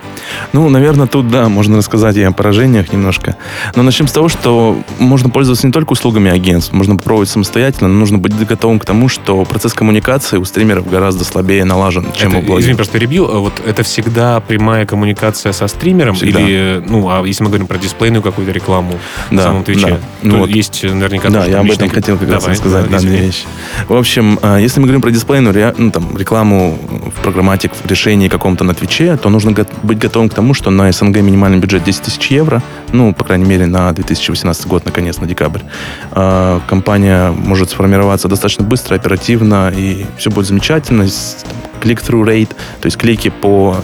Ну, 0.54 0.70
наверное, 0.70 1.08
тут, 1.08 1.30
да, 1.30 1.50
можно 1.50 1.78
рассказать 1.78 2.18
и 2.18 2.24
о 2.24 2.32
поражениях 2.32 2.92
немножко. 2.92 3.36
Но 3.76 3.84
начнем 3.84 4.08
с 4.08 4.12
того, 4.12 4.30
что 4.30 4.82
можно 5.00 5.30
пользоваться 5.30 5.68
не 5.68 5.74
только 5.74 5.94
услугами 5.94 6.32
агентств, 6.32 6.74
можно 6.74 6.96
попробовать 6.96 7.30
самостоятельно, 7.30 7.88
но 7.88 8.00
нужно 8.00 8.18
быть 8.18 8.34
готовым 8.46 8.80
к 8.80 8.86
тому, 8.86 9.08
что 9.08 9.44
процесс 9.46 9.74
коммуникации 9.74 10.31
у 10.40 10.46
стримеров 10.46 10.90
гораздо 10.90 11.24
слабее 11.24 11.66
налажен, 11.66 12.12
чем 12.14 12.30
это, 12.30 12.38
у 12.38 12.42
блогеров. 12.42 12.62
Извини, 12.62 12.76
просто 12.76 12.94
перебью. 12.94 13.30
А 13.30 13.40
вот 13.40 13.62
это 13.66 13.84
всегда 13.84 14.40
прямая 14.40 14.86
коммуникация 14.86 15.52
со 15.52 15.68
стримером? 15.68 16.16
Всегда. 16.16 16.40
Или, 16.40 16.84
ну, 16.88 17.10
а 17.10 17.24
если 17.26 17.44
мы 17.44 17.50
говорим 17.50 17.68
про 17.68 17.78
дисплейную 17.78 18.22
какую-то 18.22 18.52
рекламу 18.52 18.94
да, 19.30 19.36
на 19.36 19.44
самом 19.44 19.64
Твиче, 19.64 19.88
да. 19.88 20.00
ну, 20.22 20.38
вот. 20.40 20.50
есть 20.50 20.84
наверняка... 20.84 21.30
Да, 21.30 21.46
я 21.46 21.60
об 21.60 21.72
этом 21.72 21.90
хотел 21.90 22.18
как 22.18 22.30
раз 22.30 22.44
сказать, 22.44 22.90
да, 22.90 23.00
две 23.00 23.18
вещи. 23.18 23.46
В 23.88 23.96
общем, 23.96 24.40
а, 24.42 24.58
если 24.58 24.80
мы 24.80 24.88
говорим 24.88 25.02
про 25.02 25.12
дисплейную 25.12 25.74
ну, 25.78 25.92
там, 25.92 26.18
рекламу 26.18 26.78
в 27.16 27.22
программатик, 27.22 27.72
в 27.74 27.86
решении 27.88 28.28
каком-то 28.28 28.64
на 28.64 28.74
Твиче, 28.74 29.18
то 29.18 29.30
нужно 29.30 29.54
быть 29.84 29.98
готовым 29.98 30.30
к 30.30 30.34
тому, 30.34 30.54
что 30.54 30.72
на 30.72 30.92
СНГ 30.92 31.18
минимальный 31.18 31.60
бюджет 31.60 31.84
10 31.84 32.02
тысяч 32.02 32.28
евро, 32.32 32.62
ну, 32.92 33.14
по 33.14 33.24
крайней 33.24 33.46
мере, 33.46 33.66
на 33.66 33.92
2018 33.92 34.68
год, 34.68 34.86
наконец, 34.86 35.18
на 35.18 35.28
декабрь. 35.28 35.62
А, 36.12 36.62
компания 36.68 37.32
может 37.32 37.72
сформироваться 37.72 38.28
достаточно 38.28 38.64
быстро, 38.64 38.96
оперативно, 38.96 39.72
и 39.76 40.06
все 40.22 40.30
будет 40.30 40.46
замечательно. 40.46 41.04
Click-through 41.82 42.26
rate, 42.26 42.56
то 42.80 42.86
есть 42.86 42.98
клики 42.98 43.30
по 43.30 43.78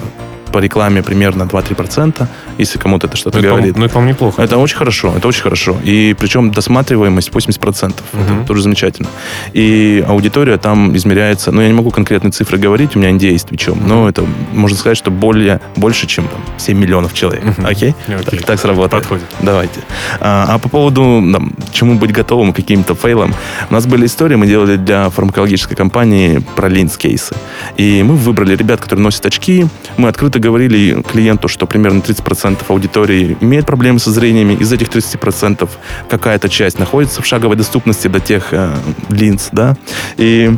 по 0.52 0.60
рекламе 0.60 1.04
примерно 1.04 1.44
2-3%, 1.44 2.28
если 2.58 2.80
кому-то 2.80 3.08
это 3.08 3.18
что-то 3.18 3.38
ну, 3.38 3.44
говорит. 3.44 3.78
Ну, 3.78 3.86
это, 3.86 3.94
по-моему, 3.94 4.14
неплохо. 4.14 4.42
Это 4.42 4.58
очень 4.58 4.78
хорошо, 4.78 5.14
это 5.16 5.28
очень 5.28 5.42
хорошо. 5.42 5.78
И 5.84 6.16
причем 6.20 6.52
досматриваемость 6.52 7.30
80%. 7.30 7.94
Угу. 8.14 8.22
Это 8.22 8.48
тоже 8.48 8.62
замечательно. 8.62 9.10
И 9.54 10.04
аудитория 10.08 10.58
там 10.58 10.96
измеряется, 10.96 11.52
ну, 11.52 11.62
я 11.62 11.68
не 11.68 11.74
могу 11.74 11.92
конкретные 11.92 12.32
цифры 12.32 12.58
говорить, 12.58 12.96
у 12.96 13.00
меня 13.00 13.12
NDA 13.12 13.32
есть 13.32 13.48
Твичом, 13.48 13.80
угу. 13.80 13.88
но 13.88 14.10
это, 14.10 14.26
можно 14.54 14.78
сказать, 14.78 14.98
что 14.98 15.12
более, 15.12 15.62
больше, 15.76 16.08
чем 16.08 16.28
там, 16.28 16.42
7 16.58 16.78
миллионов 16.78 17.14
человек. 17.14 17.44
Угу. 17.44 17.68
Окей? 17.68 17.96
Окей? 18.08 18.40
Так, 18.40 18.44
так 18.44 18.60
сработает. 18.60 19.04
Подходит. 19.04 19.26
Давайте. 19.42 19.82
А, 20.20 20.46
а 20.50 20.60
по 20.60 20.70
поводу 20.70 21.24
там, 21.32 21.54
чему 21.72 21.96
быть 21.96 22.12
готовым 22.12 22.54
каким-то 22.54 22.96
фейлам, 22.96 23.34
у 23.70 23.74
нас 23.74 23.86
были 23.86 24.06
истории, 24.06 24.36
мы 24.36 24.48
делали 24.48 24.78
для 24.78 25.10
фармакологической 25.10 25.76
компании 25.76 26.44
про 26.56 26.70
линз-кейсы. 26.70 27.36
И 27.78 28.04
мы 28.04 28.16
выбрали 28.16 28.56
ребят, 28.56 28.82
которые 28.82 29.04
носят 29.04 29.26
очки, 29.26 29.68
мы 29.98 30.10
открыто 30.10 30.40
говорили 30.48 31.02
клиенту, 31.02 31.50
что 31.50 31.68
примерно 31.68 32.00
30% 32.00 32.60
аудитории 32.70 33.38
имеет 33.42 33.66
проблемы 33.66 34.00
со 34.00 34.12
зрениями. 34.12 34.54
Из 34.54 34.72
этих 34.72 34.88
30% 34.88 35.70
какая-то 36.10 36.48
часть 36.48 36.80
находится 36.80 37.22
в 37.22 37.26
шаговой 37.26 37.58
доступности 37.58 38.08
до 38.08 38.22
тех 38.22 38.54
э, 38.54 38.74
линз, 39.10 39.50
да. 39.52 39.76
И 40.16 40.52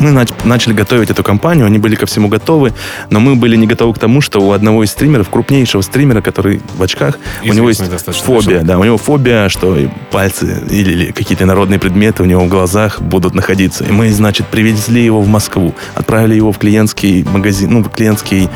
мы 0.00 0.26
начали 0.44 0.72
готовить 0.72 1.10
эту 1.10 1.22
компанию, 1.22 1.66
они 1.66 1.78
были 1.78 1.94
ко 1.94 2.06
всему 2.06 2.28
готовы, 2.28 2.72
но 3.10 3.20
мы 3.20 3.36
были 3.36 3.56
не 3.56 3.66
готовы 3.66 3.94
к 3.94 3.98
тому, 3.98 4.20
что 4.20 4.40
у 4.40 4.52
одного 4.52 4.84
из 4.84 4.90
стримеров, 4.90 5.28
крупнейшего 5.30 5.82
стримера, 5.82 6.20
который 6.20 6.60
в 6.76 6.82
очках, 6.82 7.18
Известный 7.42 7.50
у 7.50 7.54
него 7.54 7.68
есть 7.68 7.82
фобия, 8.22 8.60
да, 8.62 8.78
у 8.78 8.84
него 8.84 8.98
фобия, 8.98 9.48
что 9.48 9.76
пальцы 10.10 10.62
или, 10.70 10.92
или 10.92 11.12
какие-то 11.12 11.46
народные 11.46 11.78
предметы 11.78 12.22
у 12.22 12.26
него 12.26 12.44
в 12.44 12.48
глазах 12.48 13.00
будут 13.00 13.34
находиться. 13.34 13.84
И 13.84 13.92
мы, 13.92 14.10
значит, 14.10 14.46
привезли 14.46 15.04
его 15.04 15.20
в 15.20 15.28
Москву, 15.28 15.74
отправили 15.94 16.34
его 16.34 16.52
в 16.52 16.58
клиентский 16.58 17.24
магазин, 17.24 17.70
ну, 17.70 17.82
в 17.82 17.90
клиентский, 17.90 18.48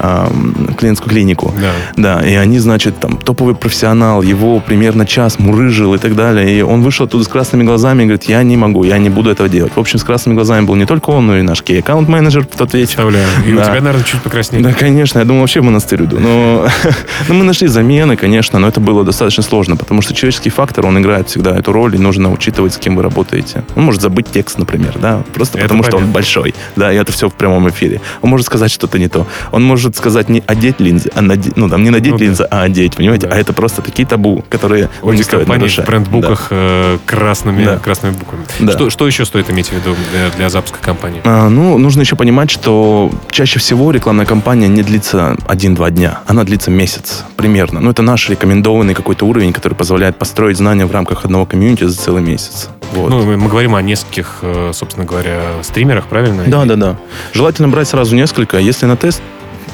эм, 0.00 0.74
клиентскую 0.78 1.10
клинику. 1.10 1.52
Да. 1.60 2.20
да, 2.20 2.28
и 2.28 2.34
они, 2.34 2.58
значит, 2.58 2.98
там, 3.00 3.18
топовый 3.18 3.54
профессионал, 3.54 4.22
его 4.22 4.60
примерно 4.60 5.06
час 5.06 5.38
мурыжил 5.38 5.94
и 5.94 5.98
так 5.98 6.14
далее. 6.14 6.58
И 6.58 6.62
он 6.62 6.82
вышел 6.82 7.06
оттуда 7.06 7.24
с 7.24 7.28
красными 7.28 7.64
глазами 7.64 8.02
и 8.02 8.06
говорит, 8.06 8.24
я 8.24 8.42
не 8.42 8.56
могу, 8.56 8.84
я 8.84 8.98
не 8.98 9.10
буду 9.10 9.30
этого 9.30 9.48
делать. 9.48 9.72
В 9.74 9.80
общем, 9.80 9.98
с 9.98 10.04
красными 10.04 10.34
глазами 10.34 10.66
был 10.66 10.74
не 10.74 10.85
не 10.86 10.88
только 10.88 11.10
он, 11.10 11.26
но 11.26 11.36
и 11.36 11.42
наш 11.42 11.62
кей-аккаунт-менеджер 11.62 12.46
в 12.46 12.56
тот 12.56 12.72
вечер. 12.72 13.02
Представляю. 13.02 13.26
И 13.44 13.52
да. 13.52 13.62
у 13.62 13.64
тебя, 13.64 13.80
наверное, 13.80 14.04
чуть 14.04 14.22
покраснее. 14.22 14.62
Да, 14.62 14.72
конечно. 14.72 15.18
Я 15.18 15.24
думал, 15.24 15.40
вообще 15.40 15.60
в 15.60 15.64
монастырь 15.64 16.04
иду. 16.04 16.20
Но, 16.20 16.68
но 17.28 17.34
мы 17.34 17.44
нашли 17.44 17.66
замены, 17.66 18.16
конечно, 18.16 18.60
но 18.60 18.68
это 18.68 18.78
было 18.78 19.04
достаточно 19.04 19.42
сложно, 19.42 19.76
потому 19.76 20.00
что 20.00 20.14
человеческий 20.14 20.50
фактор, 20.50 20.86
он 20.86 20.96
играет 21.00 21.28
всегда 21.28 21.56
эту 21.56 21.72
роль, 21.72 21.96
и 21.96 21.98
нужно 21.98 22.30
учитывать, 22.30 22.74
с 22.74 22.78
кем 22.78 22.94
вы 22.94 23.02
работаете. 23.02 23.64
Он 23.74 23.82
может 23.82 24.00
забыть 24.00 24.30
текст, 24.30 24.58
например, 24.58 24.96
да, 25.00 25.24
просто 25.34 25.58
это 25.58 25.64
потому 25.64 25.82
понятно. 25.82 25.98
что 25.98 26.06
он 26.06 26.12
большой. 26.12 26.54
Да, 26.76 26.92
и 26.92 26.96
это 26.96 27.10
все 27.10 27.28
в 27.28 27.34
прямом 27.34 27.68
эфире. 27.68 28.00
Он 28.22 28.30
может 28.30 28.46
сказать 28.46 28.70
что-то 28.70 29.00
не 29.00 29.08
то. 29.08 29.26
Он 29.50 29.64
может 29.64 29.96
сказать 29.96 30.28
не 30.28 30.44
одеть 30.46 30.78
линзы, 30.78 31.10
а 31.16 31.20
надеть, 31.20 31.56
ну, 31.56 31.68
там, 31.68 31.82
не 31.82 31.90
надеть 31.90 32.12
ну, 32.12 32.18
линзы, 32.18 32.44
да. 32.48 32.60
а 32.60 32.62
одеть, 32.62 32.94
понимаете? 32.94 33.26
Да. 33.26 33.34
А 33.34 33.38
это 33.38 33.52
просто 33.52 33.82
такие 33.82 34.06
табу, 34.06 34.44
которые 34.48 34.88
у 35.02 35.12
не 35.12 35.24
стоит 35.24 35.48
нарушать. 35.48 35.84
в 35.84 35.88
брендбуках 35.88 36.46
да. 36.50 36.56
э, 36.56 36.98
красными, 37.06 37.64
да. 37.64 37.78
красными 37.78 38.14
буквами. 38.14 38.44
Да. 38.60 38.72
Что, 38.72 38.90
что 38.90 39.06
еще 39.08 39.24
стоит 39.24 39.50
иметь 39.50 39.70
в 39.70 39.72
виду 39.72 39.96
для, 40.12 40.30
для 40.36 40.48
запуска 40.48 40.75
компании? 40.80 41.20
А, 41.24 41.48
ну, 41.48 41.78
нужно 41.78 42.00
еще 42.00 42.16
понимать, 42.16 42.50
что 42.50 43.10
чаще 43.30 43.58
всего 43.58 43.90
рекламная 43.90 44.26
кампания 44.26 44.68
не 44.68 44.82
длится 44.82 45.36
один-два 45.46 45.90
дня. 45.90 46.20
Она 46.26 46.44
длится 46.44 46.70
месяц 46.70 47.24
примерно. 47.36 47.80
Ну, 47.80 47.90
это 47.90 48.02
наш 48.02 48.28
рекомендованный 48.28 48.94
какой-то 48.94 49.26
уровень, 49.26 49.52
который 49.52 49.74
позволяет 49.74 50.16
построить 50.16 50.56
знания 50.56 50.86
в 50.86 50.92
рамках 50.92 51.24
одного 51.24 51.46
комьюнити 51.46 51.84
за 51.84 51.96
целый 51.96 52.22
месяц. 52.22 52.68
Вот. 52.92 53.10
Ну, 53.10 53.24
мы, 53.24 53.36
мы 53.36 53.48
говорим 53.48 53.74
о 53.74 53.82
нескольких, 53.82 54.38
э, 54.42 54.70
собственно 54.72 55.04
говоря, 55.04 55.40
стримерах, 55.62 56.06
правильно? 56.06 56.44
Да, 56.46 56.64
И... 56.64 56.68
да, 56.68 56.76
да. 56.76 56.96
Желательно 57.32 57.68
брать 57.68 57.88
сразу 57.88 58.14
несколько. 58.14 58.58
Если 58.58 58.86
на 58.86 58.96
тест 58.96 59.22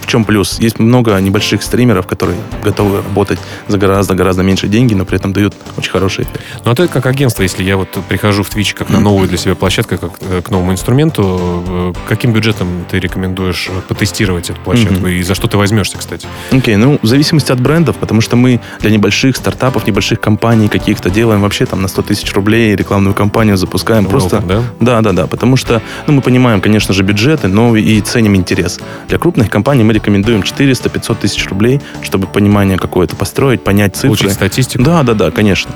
в 0.03 0.07
чем 0.07 0.25
плюс? 0.25 0.59
Есть 0.59 0.79
много 0.79 1.19
небольших 1.19 1.62
стримеров, 1.62 2.07
которые 2.07 2.38
готовы 2.62 3.03
работать 3.03 3.38
за 3.69 3.79
гораздо-гораздо 3.79 4.43
меньше 4.43 4.69
деньги, 4.69 4.95
но 4.95 5.05
при 5.05 5.17
этом 5.17 5.33
дают 5.33 5.55
очень 5.77 5.91
хороший 5.91 6.25
эффект. 6.25 6.41
Ну, 6.65 6.73
а 6.73 6.75
ты 6.75 6.88
как 6.88 7.07
агентство, 7.07 7.43
если 7.43 7.62
я 7.62 7.77
вот 7.77 7.88
прихожу 8.09 8.43
в 8.43 8.51
Twitch 8.51 8.75
как 8.75 8.91
на 8.91 9.01
новую 9.01 9.29
для 9.29 9.38
себя 9.38 9.55
площадку, 9.55 9.97
как 9.99 10.12
э, 10.21 10.43
к 10.43 10.51
новому 10.51 10.73
инструменту, 10.73 11.62
э, 11.67 11.93
каким 12.09 12.33
бюджетом 12.33 12.85
ты 12.91 12.99
рекомендуешь 12.99 13.71
потестировать 13.88 14.51
эту 14.51 14.61
площадку? 14.61 15.07
Mm-hmm. 15.07 15.21
И 15.21 15.23
за 15.23 15.35
что 15.35 15.47
ты 15.49 15.57
возьмешься, 15.57 15.99
кстати? 15.99 16.27
Окей, 16.51 16.75
okay, 16.75 16.77
ну, 16.77 16.99
в 17.01 17.07
зависимости 17.07 17.53
от 17.53 17.61
брендов, 17.61 17.97
потому 17.97 18.21
что 18.21 18.37
мы 18.37 18.61
для 18.81 18.91
небольших 18.91 19.37
стартапов, 19.37 19.87
небольших 19.87 20.21
компаний 20.21 20.69
каких-то 20.69 21.11
делаем 21.11 21.43
вообще 21.43 21.67
там 21.67 21.83
на 21.83 21.88
100 21.88 22.03
тысяч 22.03 22.33
рублей 22.35 22.75
рекламную 22.75 23.15
кампанию 23.15 23.57
запускаем. 23.57 24.07
Welcome, 24.07 24.11
просто... 24.11 24.41
да? 24.41 24.62
Да, 24.81 25.01
да, 25.01 25.12
да, 25.12 25.27
потому 25.27 25.57
что 25.57 25.81
ну, 26.07 26.15
мы 26.15 26.23
понимаем, 26.23 26.61
конечно 26.61 26.95
же, 26.95 27.03
бюджеты, 27.03 27.49
но 27.49 27.77
и 27.77 28.01
ценим 28.01 28.37
интерес. 28.37 28.81
Для 29.09 29.19
крупных 29.19 29.51
компаний 29.51 29.85
мы 29.85 29.92
рекомендуем 29.93 30.41
400-500 30.41 31.17
тысяч 31.21 31.49
рублей, 31.49 31.81
чтобы 32.03 32.27
понимание 32.27 32.79
какое-то 32.79 33.17
построить, 33.17 33.63
понять 33.63 33.95
цифры. 33.95 34.11
Получить 34.11 34.33
статистику? 34.33 34.85
Да, 34.85 35.03
да, 35.03 35.15
да, 35.15 35.31
конечно. 35.31 35.73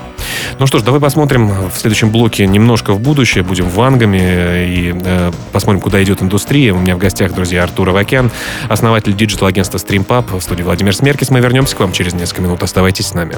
Ну 0.58 0.66
что 0.66 0.78
ж, 0.78 0.82
давай 0.82 1.00
посмотрим 1.00 1.48
в 1.70 1.76
следующем 1.76 2.10
блоке 2.10 2.46
немножко 2.46 2.92
в 2.92 3.00
будущее. 3.00 3.44
Будем 3.44 3.68
вангами 3.68 4.18
и 4.18 4.94
э, 4.94 5.32
посмотрим, 5.52 5.80
куда 5.80 6.02
идет 6.02 6.22
индустрия. 6.22 6.72
У 6.72 6.78
меня 6.78 6.96
в 6.96 6.98
гостях, 6.98 7.34
друзья, 7.34 7.62
Артур 7.64 7.90
Авакян, 7.90 8.30
основатель 8.68 9.14
digital 9.14 9.41
-агентства 9.41 9.78
StreamPub 9.78 10.38
в 10.38 10.42
студии 10.42 10.62
Владимир 10.62 10.94
Смеркис. 10.94 11.30
Мы 11.30 11.40
вернемся 11.40 11.76
к 11.76 11.80
вам 11.80 11.92
через 11.92 12.14
несколько 12.14 12.42
минут. 12.42 12.62
Оставайтесь 12.62 13.06
с 13.06 13.14
нами. 13.14 13.36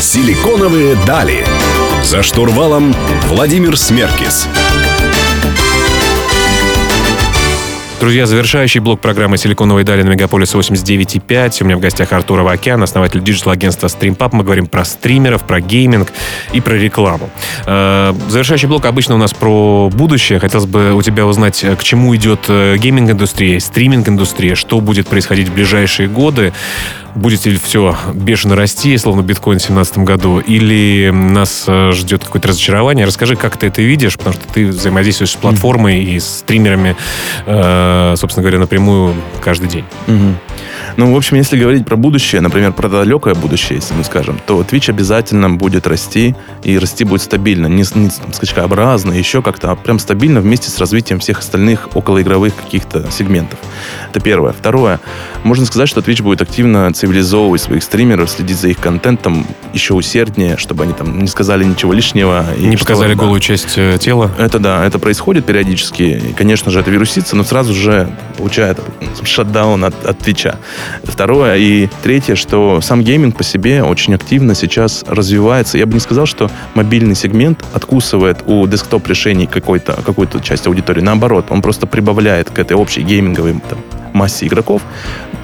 Силиконовые 0.00 0.96
дали. 1.06 1.44
За 2.06 2.22
штурвалом 2.22 2.94
Владимир 3.24 3.76
Смеркис. 3.76 4.46
Друзья, 7.98 8.26
завершающий 8.26 8.78
блок 8.78 9.00
программы 9.00 9.36
«Силиконовые 9.38 9.84
дали» 9.84 10.02
на 10.02 10.10
Мегаполис 10.10 10.54
89.5. 10.54 11.62
У 11.62 11.64
меня 11.64 11.76
в 11.76 11.80
гостях 11.80 12.12
Артур 12.12 12.38
Авакян, 12.38 12.80
основатель 12.80 13.20
digital 13.24 13.50
-агентства 13.50 13.88
StreamPub. 13.88 14.28
Мы 14.34 14.44
говорим 14.44 14.68
про 14.68 14.84
стримеров, 14.84 15.44
про 15.44 15.60
гейминг 15.60 16.12
и 16.52 16.60
про 16.60 16.74
рекламу. 16.74 17.28
Э, 17.66 18.14
завершающий 18.28 18.68
блок 18.68 18.86
обычно 18.86 19.16
у 19.16 19.18
нас 19.18 19.34
про 19.34 19.90
будущее. 19.92 20.38
Хотелось 20.38 20.66
бы 20.66 20.94
у 20.94 21.02
тебя 21.02 21.26
узнать, 21.26 21.64
к 21.76 21.82
чему 21.82 22.14
идет 22.14 22.44
э, 22.46 22.76
гейминг-индустрия, 22.76 23.58
стриминг-индустрия, 23.58 24.54
что 24.54 24.80
будет 24.80 25.08
происходить 25.08 25.48
в 25.48 25.54
ближайшие 25.54 26.06
годы. 26.06 26.52
Будет 27.16 27.46
ли 27.46 27.56
все 27.56 27.96
бешено 28.12 28.56
расти, 28.56 28.96
словно 28.98 29.22
биткоин 29.22 29.58
в 29.58 29.62
2017 29.62 29.98
году, 29.98 30.38
или 30.38 31.10
нас 31.10 31.64
э, 31.66 31.92
ждет 31.92 32.22
какое-то 32.22 32.48
разочарование? 32.48 33.06
Расскажи, 33.06 33.36
как 33.36 33.56
ты 33.56 33.68
это 33.68 33.80
видишь, 33.80 34.18
потому 34.18 34.34
что 34.34 34.44
ты 34.52 34.66
взаимодействуешь 34.66 35.30
с 35.30 35.36
платформой 35.36 36.04
и 36.04 36.20
с 36.20 36.40
стримерами, 36.40 36.94
э, 37.46 38.14
собственно 38.18 38.42
говоря, 38.42 38.58
напрямую 38.58 39.14
каждый 39.40 39.68
день. 39.68 39.84
Mm-hmm. 40.08 40.34
Ну, 40.96 41.12
в 41.12 41.16
общем, 41.16 41.36
если 41.36 41.58
говорить 41.58 41.84
про 41.84 41.96
будущее, 41.96 42.40
например, 42.40 42.72
про 42.72 42.88
далекое 42.88 43.34
будущее, 43.34 43.76
если 43.76 43.94
мы 43.94 44.04
скажем, 44.04 44.40
то 44.46 44.60
Twitch 44.62 44.90
обязательно 44.90 45.50
будет 45.50 45.86
расти, 45.86 46.34
и 46.62 46.78
расти 46.78 47.04
будет 47.04 47.22
стабильно, 47.22 47.66
не, 47.66 47.84
не 47.94 48.10
там, 48.10 48.32
скачкообразно, 48.32 49.12
еще 49.12 49.42
как-то, 49.42 49.70
а 49.70 49.76
прям 49.76 49.98
стабильно 49.98 50.40
вместе 50.40 50.70
с 50.70 50.78
развитием 50.78 51.20
всех 51.20 51.38
остальных 51.40 51.94
околоигровых 51.94 52.54
каких-то 52.54 53.10
сегментов. 53.10 53.58
Это 54.10 54.20
первое. 54.20 54.52
Второе. 54.52 55.00
Можно 55.42 55.66
сказать, 55.66 55.88
что 55.88 56.00
Twitch 56.00 56.22
будет 56.22 56.42
активно 56.42 56.92
цивилизовывать 56.92 57.62
своих 57.62 57.82
стримеров, 57.82 58.30
следить 58.30 58.58
за 58.58 58.68
их 58.68 58.78
контентом 58.78 59.46
еще 59.72 59.94
усерднее, 59.94 60.56
чтобы 60.56 60.84
они 60.84 60.92
там 60.92 61.18
не 61.18 61.28
сказали 61.28 61.64
ничего 61.64 61.92
лишнего. 61.92 62.44
И 62.58 62.66
не 62.66 62.76
показали 62.76 63.14
да. 63.14 63.20
голую 63.20 63.40
часть 63.40 63.76
э, 63.76 63.98
тела. 63.98 64.30
Это 64.38 64.58
да, 64.58 64.84
это 64.84 64.98
происходит 64.98 65.44
периодически. 65.44 66.02
И, 66.02 66.32
конечно 66.32 66.70
же, 66.70 66.80
это 66.80 66.90
вирусится, 66.90 67.36
но 67.36 67.44
сразу 67.44 67.74
же 67.74 68.08
получает 68.36 68.78
shutdown 69.24 69.84
от, 69.84 70.04
от 70.04 70.18
Twitch 70.18 70.46
а. 70.46 70.56
Второе 71.02 71.56
и 71.56 71.88
третье, 72.02 72.34
что 72.34 72.80
сам 72.80 73.02
гейминг 73.02 73.36
по 73.36 73.44
себе 73.44 73.82
очень 73.82 74.14
активно 74.14 74.54
сейчас 74.54 75.04
развивается. 75.06 75.78
Я 75.78 75.86
бы 75.86 75.94
не 75.94 76.00
сказал, 76.00 76.26
что 76.26 76.50
мобильный 76.74 77.14
сегмент 77.14 77.64
откусывает 77.72 78.42
у 78.46 78.66
десктоп-решений 78.66 79.46
какой-то, 79.46 79.94
какую-то 80.04 80.40
часть 80.40 80.66
аудитории. 80.66 81.00
Наоборот, 81.00 81.46
он 81.50 81.62
просто 81.62 81.86
прибавляет 81.86 82.50
к 82.50 82.58
этой 82.58 82.76
общей 82.76 83.02
гейминговой 83.02 83.60
там, 83.68 83.78
массе 84.16 84.46
игроков 84.46 84.82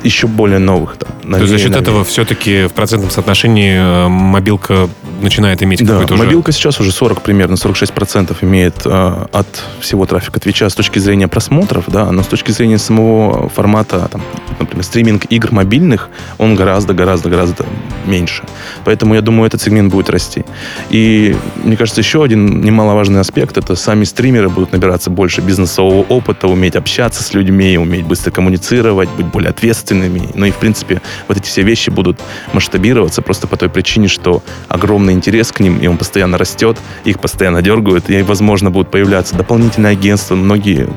еще 0.02 0.26
более 0.26 0.58
новых. 0.58 0.96
Там, 0.96 1.11
новее, 1.22 1.37
То 1.37 1.40
есть 1.42 1.52
за 1.52 1.58
счет 1.58 1.70
новее. 1.70 1.82
этого 1.82 2.04
все-таки 2.04 2.66
в 2.66 2.72
процентном 2.72 3.11
соотношении 3.11 3.74
э, 3.76 4.08
мобилка 4.08 4.88
начинает 5.20 5.62
иметь 5.62 5.85
да, 5.85 5.94
какой-то 5.94 6.14
уже... 6.14 6.24
мобилка 6.24 6.52
сейчас 6.52 6.80
уже 6.80 6.90
40 6.90 7.22
примерно, 7.22 7.54
46% 7.54 8.37
имеет 8.42 8.74
э, 8.85 9.26
от 9.32 9.46
всего 9.80 10.06
трафика 10.06 10.40
Твича 10.40 10.68
с 10.68 10.74
точки 10.74 10.98
зрения 10.98 11.28
просмотров, 11.28 11.85
да, 11.88 12.11
но 12.11 12.22
с 12.22 12.26
точки 12.26 12.50
зрения 12.50 12.78
самого 12.78 13.48
формата, 13.48 14.08
там, 14.11 14.22
например, 14.58 14.85
стриминг 14.85 15.24
игр 15.26 15.52
мобильных, 15.52 16.08
он 16.38 16.54
гораздо-гораздо-гораздо 16.54 17.66
меньше. 18.07 18.45
Поэтому 18.85 19.15
я 19.15 19.21
думаю, 19.21 19.47
этот 19.47 19.62
сегмент 19.62 19.93
будет 19.93 20.11
расти. 20.11 20.45
И 20.91 21.37
мне 21.62 21.77
кажется, 21.77 22.01
еще 22.01 22.23
один 22.23 22.61
немаловажный 22.61 23.21
аспект, 23.21 23.57
это 23.57 23.77
сами 23.77 24.05
стримеры 24.05 24.49
будут 24.49 24.73
набираться 24.73 25.11
больше 25.11 25.41
бизнесового 25.41 26.03
опыта, 26.03 26.49
уметь 26.49 26.77
общаться 26.77 27.23
с 27.23 27.35
людьми, 27.35 27.79
уметь 27.79 28.05
быстро 28.05 28.31
коммуницировать, 28.31 29.09
быть 29.11 29.27
более 29.27 29.51
ответственными. 29.51 30.29
Ну 30.35 30.47
и, 30.47 30.51
в 30.51 30.57
принципе, 30.57 31.01
вот 31.29 31.37
эти 31.37 31.47
все 31.47 31.62
вещи 31.62 31.91
будут 31.91 32.21
масштабироваться 32.53 33.23
просто 33.23 33.47
по 33.47 33.57
той 33.57 33.69
причине, 33.69 34.09
что 34.09 34.43
огромный 34.69 35.12
интерес 35.12 35.53
к 35.53 35.61
ним, 35.61 35.79
и 35.79 35.87
он 35.87 35.97
постоянно 35.97 36.38
растет, 36.38 36.79
их 37.05 37.21
постоянно 37.21 37.62
дергают, 37.62 38.11
и, 38.11 38.23
возможно, 38.23 38.71
будут 38.71 38.91
появляться 38.91 39.37
дополнительные 39.37 39.93
агентства, 39.93 40.35
многие 40.35 40.88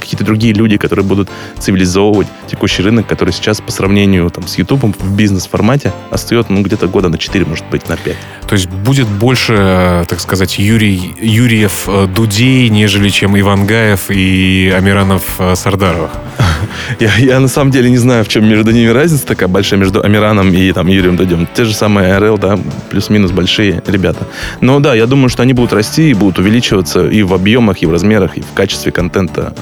какие-то 0.00 0.24
другие 0.24 0.52
люди, 0.54 0.76
которые 0.76 1.04
будут 1.04 1.28
цивилизовывать 1.58 2.28
текущий 2.46 2.82
рынок, 2.82 3.06
который 3.06 3.32
сейчас 3.32 3.60
по 3.60 3.72
сравнению 3.72 4.30
там, 4.30 4.46
с 4.46 4.58
YouTube 4.58 4.84
в 4.84 5.16
бизнес-формате 5.16 5.92
остается 6.10 6.43
ну, 6.48 6.62
где-то 6.62 6.86
года 6.88 7.08
на 7.08 7.18
4, 7.18 7.44
может 7.44 7.64
быть, 7.70 7.88
на 7.88 7.96
5. 7.96 8.16
То 8.46 8.54
есть 8.54 8.68
будет 8.68 9.08
больше, 9.08 10.04
так 10.08 10.20
сказать, 10.20 10.58
Юрий, 10.58 11.14
Юрьев 11.20 11.84
э, 11.88 12.06
Дудей, 12.06 12.68
нежели 12.68 13.08
чем 13.08 13.38
Ивангаев 13.38 14.10
и 14.10 14.72
Амиранов 14.76 15.22
э, 15.38 15.54
Сардаровых? 15.54 16.10
Я, 17.00 17.14
я 17.16 17.40
на 17.40 17.48
самом 17.48 17.70
деле 17.70 17.90
не 17.90 17.98
знаю, 17.98 18.24
в 18.24 18.28
чем 18.28 18.48
между 18.48 18.70
ними 18.70 18.88
разница 18.88 19.26
такая 19.26 19.48
большая 19.48 19.78
между 19.78 20.02
Амираном 20.02 20.52
и 20.52 20.72
там 20.72 20.88
Юрием 20.88 21.16
Дудем. 21.16 21.46
Те 21.54 21.64
же 21.64 21.74
самые 21.74 22.18
РЛ, 22.18 22.38
да, 22.38 22.58
плюс-минус 22.90 23.32
большие 23.32 23.82
ребята. 23.86 24.26
Но 24.60 24.80
да, 24.80 24.94
я 24.94 25.06
думаю, 25.06 25.28
что 25.28 25.42
они 25.42 25.52
будут 25.52 25.72
расти 25.72 26.10
и 26.10 26.14
будут 26.14 26.38
увеличиваться 26.38 27.06
и 27.06 27.22
в 27.22 27.34
объемах, 27.34 27.82
и 27.82 27.86
в 27.86 27.92
размерах, 27.92 28.36
и 28.36 28.40
в 28.40 28.52
качестве 28.54 28.92
контента 28.92 29.54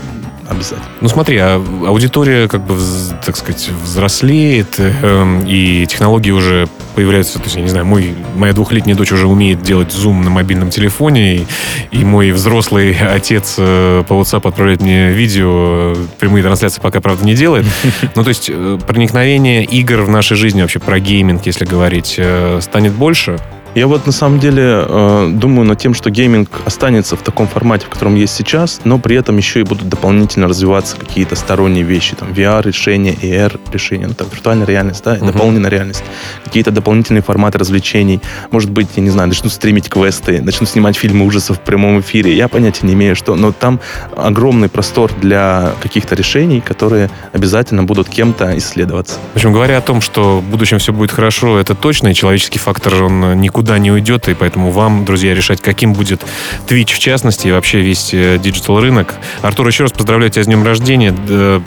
обязательно. 0.53 0.89
Ну 1.01 1.09
смотри, 1.09 1.37
а 1.39 1.63
аудитория 1.87 2.49
как 2.49 2.63
бы, 2.63 2.77
так 3.25 3.37
сказать, 3.37 3.71
взрослеет, 3.83 4.77
э, 4.79 5.43
и 5.47 5.87
технологии 5.87 6.31
уже 6.31 6.69
появляются, 6.95 7.39
то 7.39 7.45
есть, 7.45 7.57
я 7.57 7.63
не 7.63 7.69
знаю, 7.69 7.87
мой, 7.87 8.15
моя 8.37 8.53
двухлетняя 8.53 8.97
дочь 8.97 9.13
уже 9.13 9.27
умеет 9.27 9.63
делать 9.63 9.93
зум 9.93 10.23
на 10.23 10.31
мобильном 10.31 10.71
телефоне, 10.71 11.37
и, 11.37 11.47
и 11.91 12.05
мой 12.05 12.33
взрослый 12.33 12.97
отец 13.15 13.57
э, 13.59 14.05
по 14.07 14.15
WhatsApp 14.15 14.49
отправляет 14.49 14.83
мне 14.83 15.11
видео, 15.13 15.95
прямые 16.19 16.43
трансляции 16.43 16.81
пока, 16.81 17.01
правда, 17.01 17.25
не 17.25 17.35
делает. 17.35 17.67
Ну, 18.15 18.25
то 18.25 18.29
есть, 18.29 18.51
э, 18.53 18.79
проникновение 18.87 19.65
игр 19.65 20.03
в 20.03 20.09
нашей 20.09 20.37
жизни, 20.37 20.61
вообще 20.61 20.79
про 20.79 21.01
гейминг, 21.01 21.47
если 21.47 21.65
говорить, 21.65 22.17
э, 22.19 22.61
станет 22.61 22.93
больше? 22.93 23.39
Я 23.75 23.87
вот 23.87 24.05
на 24.05 24.13
самом 24.13 24.39
деле 24.39 24.85
э, 24.87 25.31
думаю 25.33 25.67
над 25.67 25.79
тем, 25.79 25.95
что 25.95 26.11
гейминг 26.11 26.51
останется 26.67 27.17
в 27.17 27.23
таком 27.23 27.49
формате, 27.49 27.87
в 27.87 27.89
котором 27.89 28.17
есть 28.17 28.35
сейчас, 28.35 28.83
но 28.85 28.99
при 28.99 29.17
этом 29.17 29.39
еще 29.39 29.61
и 29.61 29.63
будут 29.63 29.89
дополнительно 29.89 30.47
развиваться 30.47 30.99
какие-то 30.99 31.37
сторонние 31.37 31.83
вещи, 31.83 32.15
там 32.15 32.33
VR-решения, 32.33 33.15
AR-решения, 33.15 34.09
ну, 34.09 34.15
там, 34.15 34.27
виртуальная 34.31 34.67
реальность, 34.67 35.03
да, 35.03 35.17
uh-huh. 35.17 35.33
дополненная 35.33 35.71
реальность, 35.71 36.05
какие-то 36.45 36.71
дополнительные 36.71 37.23
форматы 37.23 37.57
развлечений. 37.57 38.21
Может 38.51 38.71
быть, 38.71 38.89
я 38.97 39.03
не 39.03 39.09
знаю, 39.09 39.29
начнут 39.29 39.51
стримить 39.51 39.89
квесты, 39.89 40.43
начнут 40.43 40.69
снимать 40.69 40.95
фильмы 40.95 41.25
ужасов 41.25 41.57
в 41.57 41.61
прямом 41.61 42.01
эфире. 42.01 42.37
Я 42.37 42.49
понятия 42.49 42.87
не 42.87 42.93
имею, 42.93 43.17
что, 43.17 43.37
но 43.37 43.53
там 43.53 43.81
огромный 44.15 44.69
простор 44.69 45.11
для 45.19 45.73
каких-то 45.81 46.15
решений, 46.15 46.61
которые 46.61 47.09
обязательно 47.33 47.85
будут 47.85 48.11
кем-то 48.11 48.59
исследоваться. 48.59 49.19
В 49.33 49.37
общем, 49.37 49.55
говоря 49.55 49.79
о 49.79 49.81
том, 49.81 50.03
что 50.03 50.41
в 50.41 50.45
будущем 50.45 50.79
все 50.79 50.93
будет 50.93 51.11
хорошо, 51.11 51.59
это 51.59 51.75
точно, 51.75 52.09
и 52.09 52.15
человеческий 52.15 52.59
фактор, 52.59 53.03
он 53.05 53.41
никуда 53.41 53.62
никуда 53.63 53.79
не 53.79 53.93
уйдет, 53.93 54.29
и 54.29 54.35
поэтому 54.35 54.71
вам, 54.73 55.05
друзья, 55.05 55.35
решать, 55.35 55.61
каким 55.61 55.93
будет 55.93 56.23
Twitch 56.67 56.95
в 56.95 56.99
частности, 56.99 57.47
и 57.47 57.53
вообще 57.53 57.81
весь 57.81 58.13
э, 58.13 58.39
digital 58.43 58.81
рынок. 58.81 59.15
Артур, 59.41 59.69
еще 59.69 59.85
раз 59.85 59.93
поздравляю 59.93 60.33
тебя 60.33 60.43
с 60.43 60.47
днем 60.47 60.65
рождения. 60.65 61.15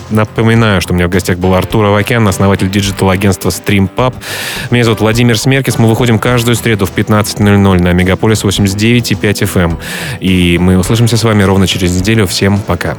Напоминаю, 0.09 0.81
что 0.81 0.91
у 0.91 0.95
меня 0.95 1.07
в 1.07 1.09
гостях 1.09 1.37
был 1.37 1.55
Артур 1.55 1.85
Авакян, 1.85 2.27
основатель 2.27 2.69
digital 2.69 3.09
агентства 3.09 3.49
StreamPub. 3.49 4.13
Меня 4.71 4.83
зовут 4.83 4.99
Владимир 4.99 5.37
Смеркис. 5.37 5.77
Мы 5.77 5.87
выходим 5.87 6.19
каждую 6.19 6.55
среду 6.55 6.85
в 6.85 6.93
15.00 6.93 7.81
на 7.81 7.93
Мегаполис 7.93 8.43
89.5 8.43 9.21
FM. 9.21 9.77
И 10.19 10.57
мы 10.57 10.77
услышимся 10.77 11.15
с 11.15 11.23
вами 11.23 11.43
ровно 11.43 11.65
через 11.65 11.95
неделю. 11.95 12.27
Всем 12.27 12.59
пока. 12.59 12.97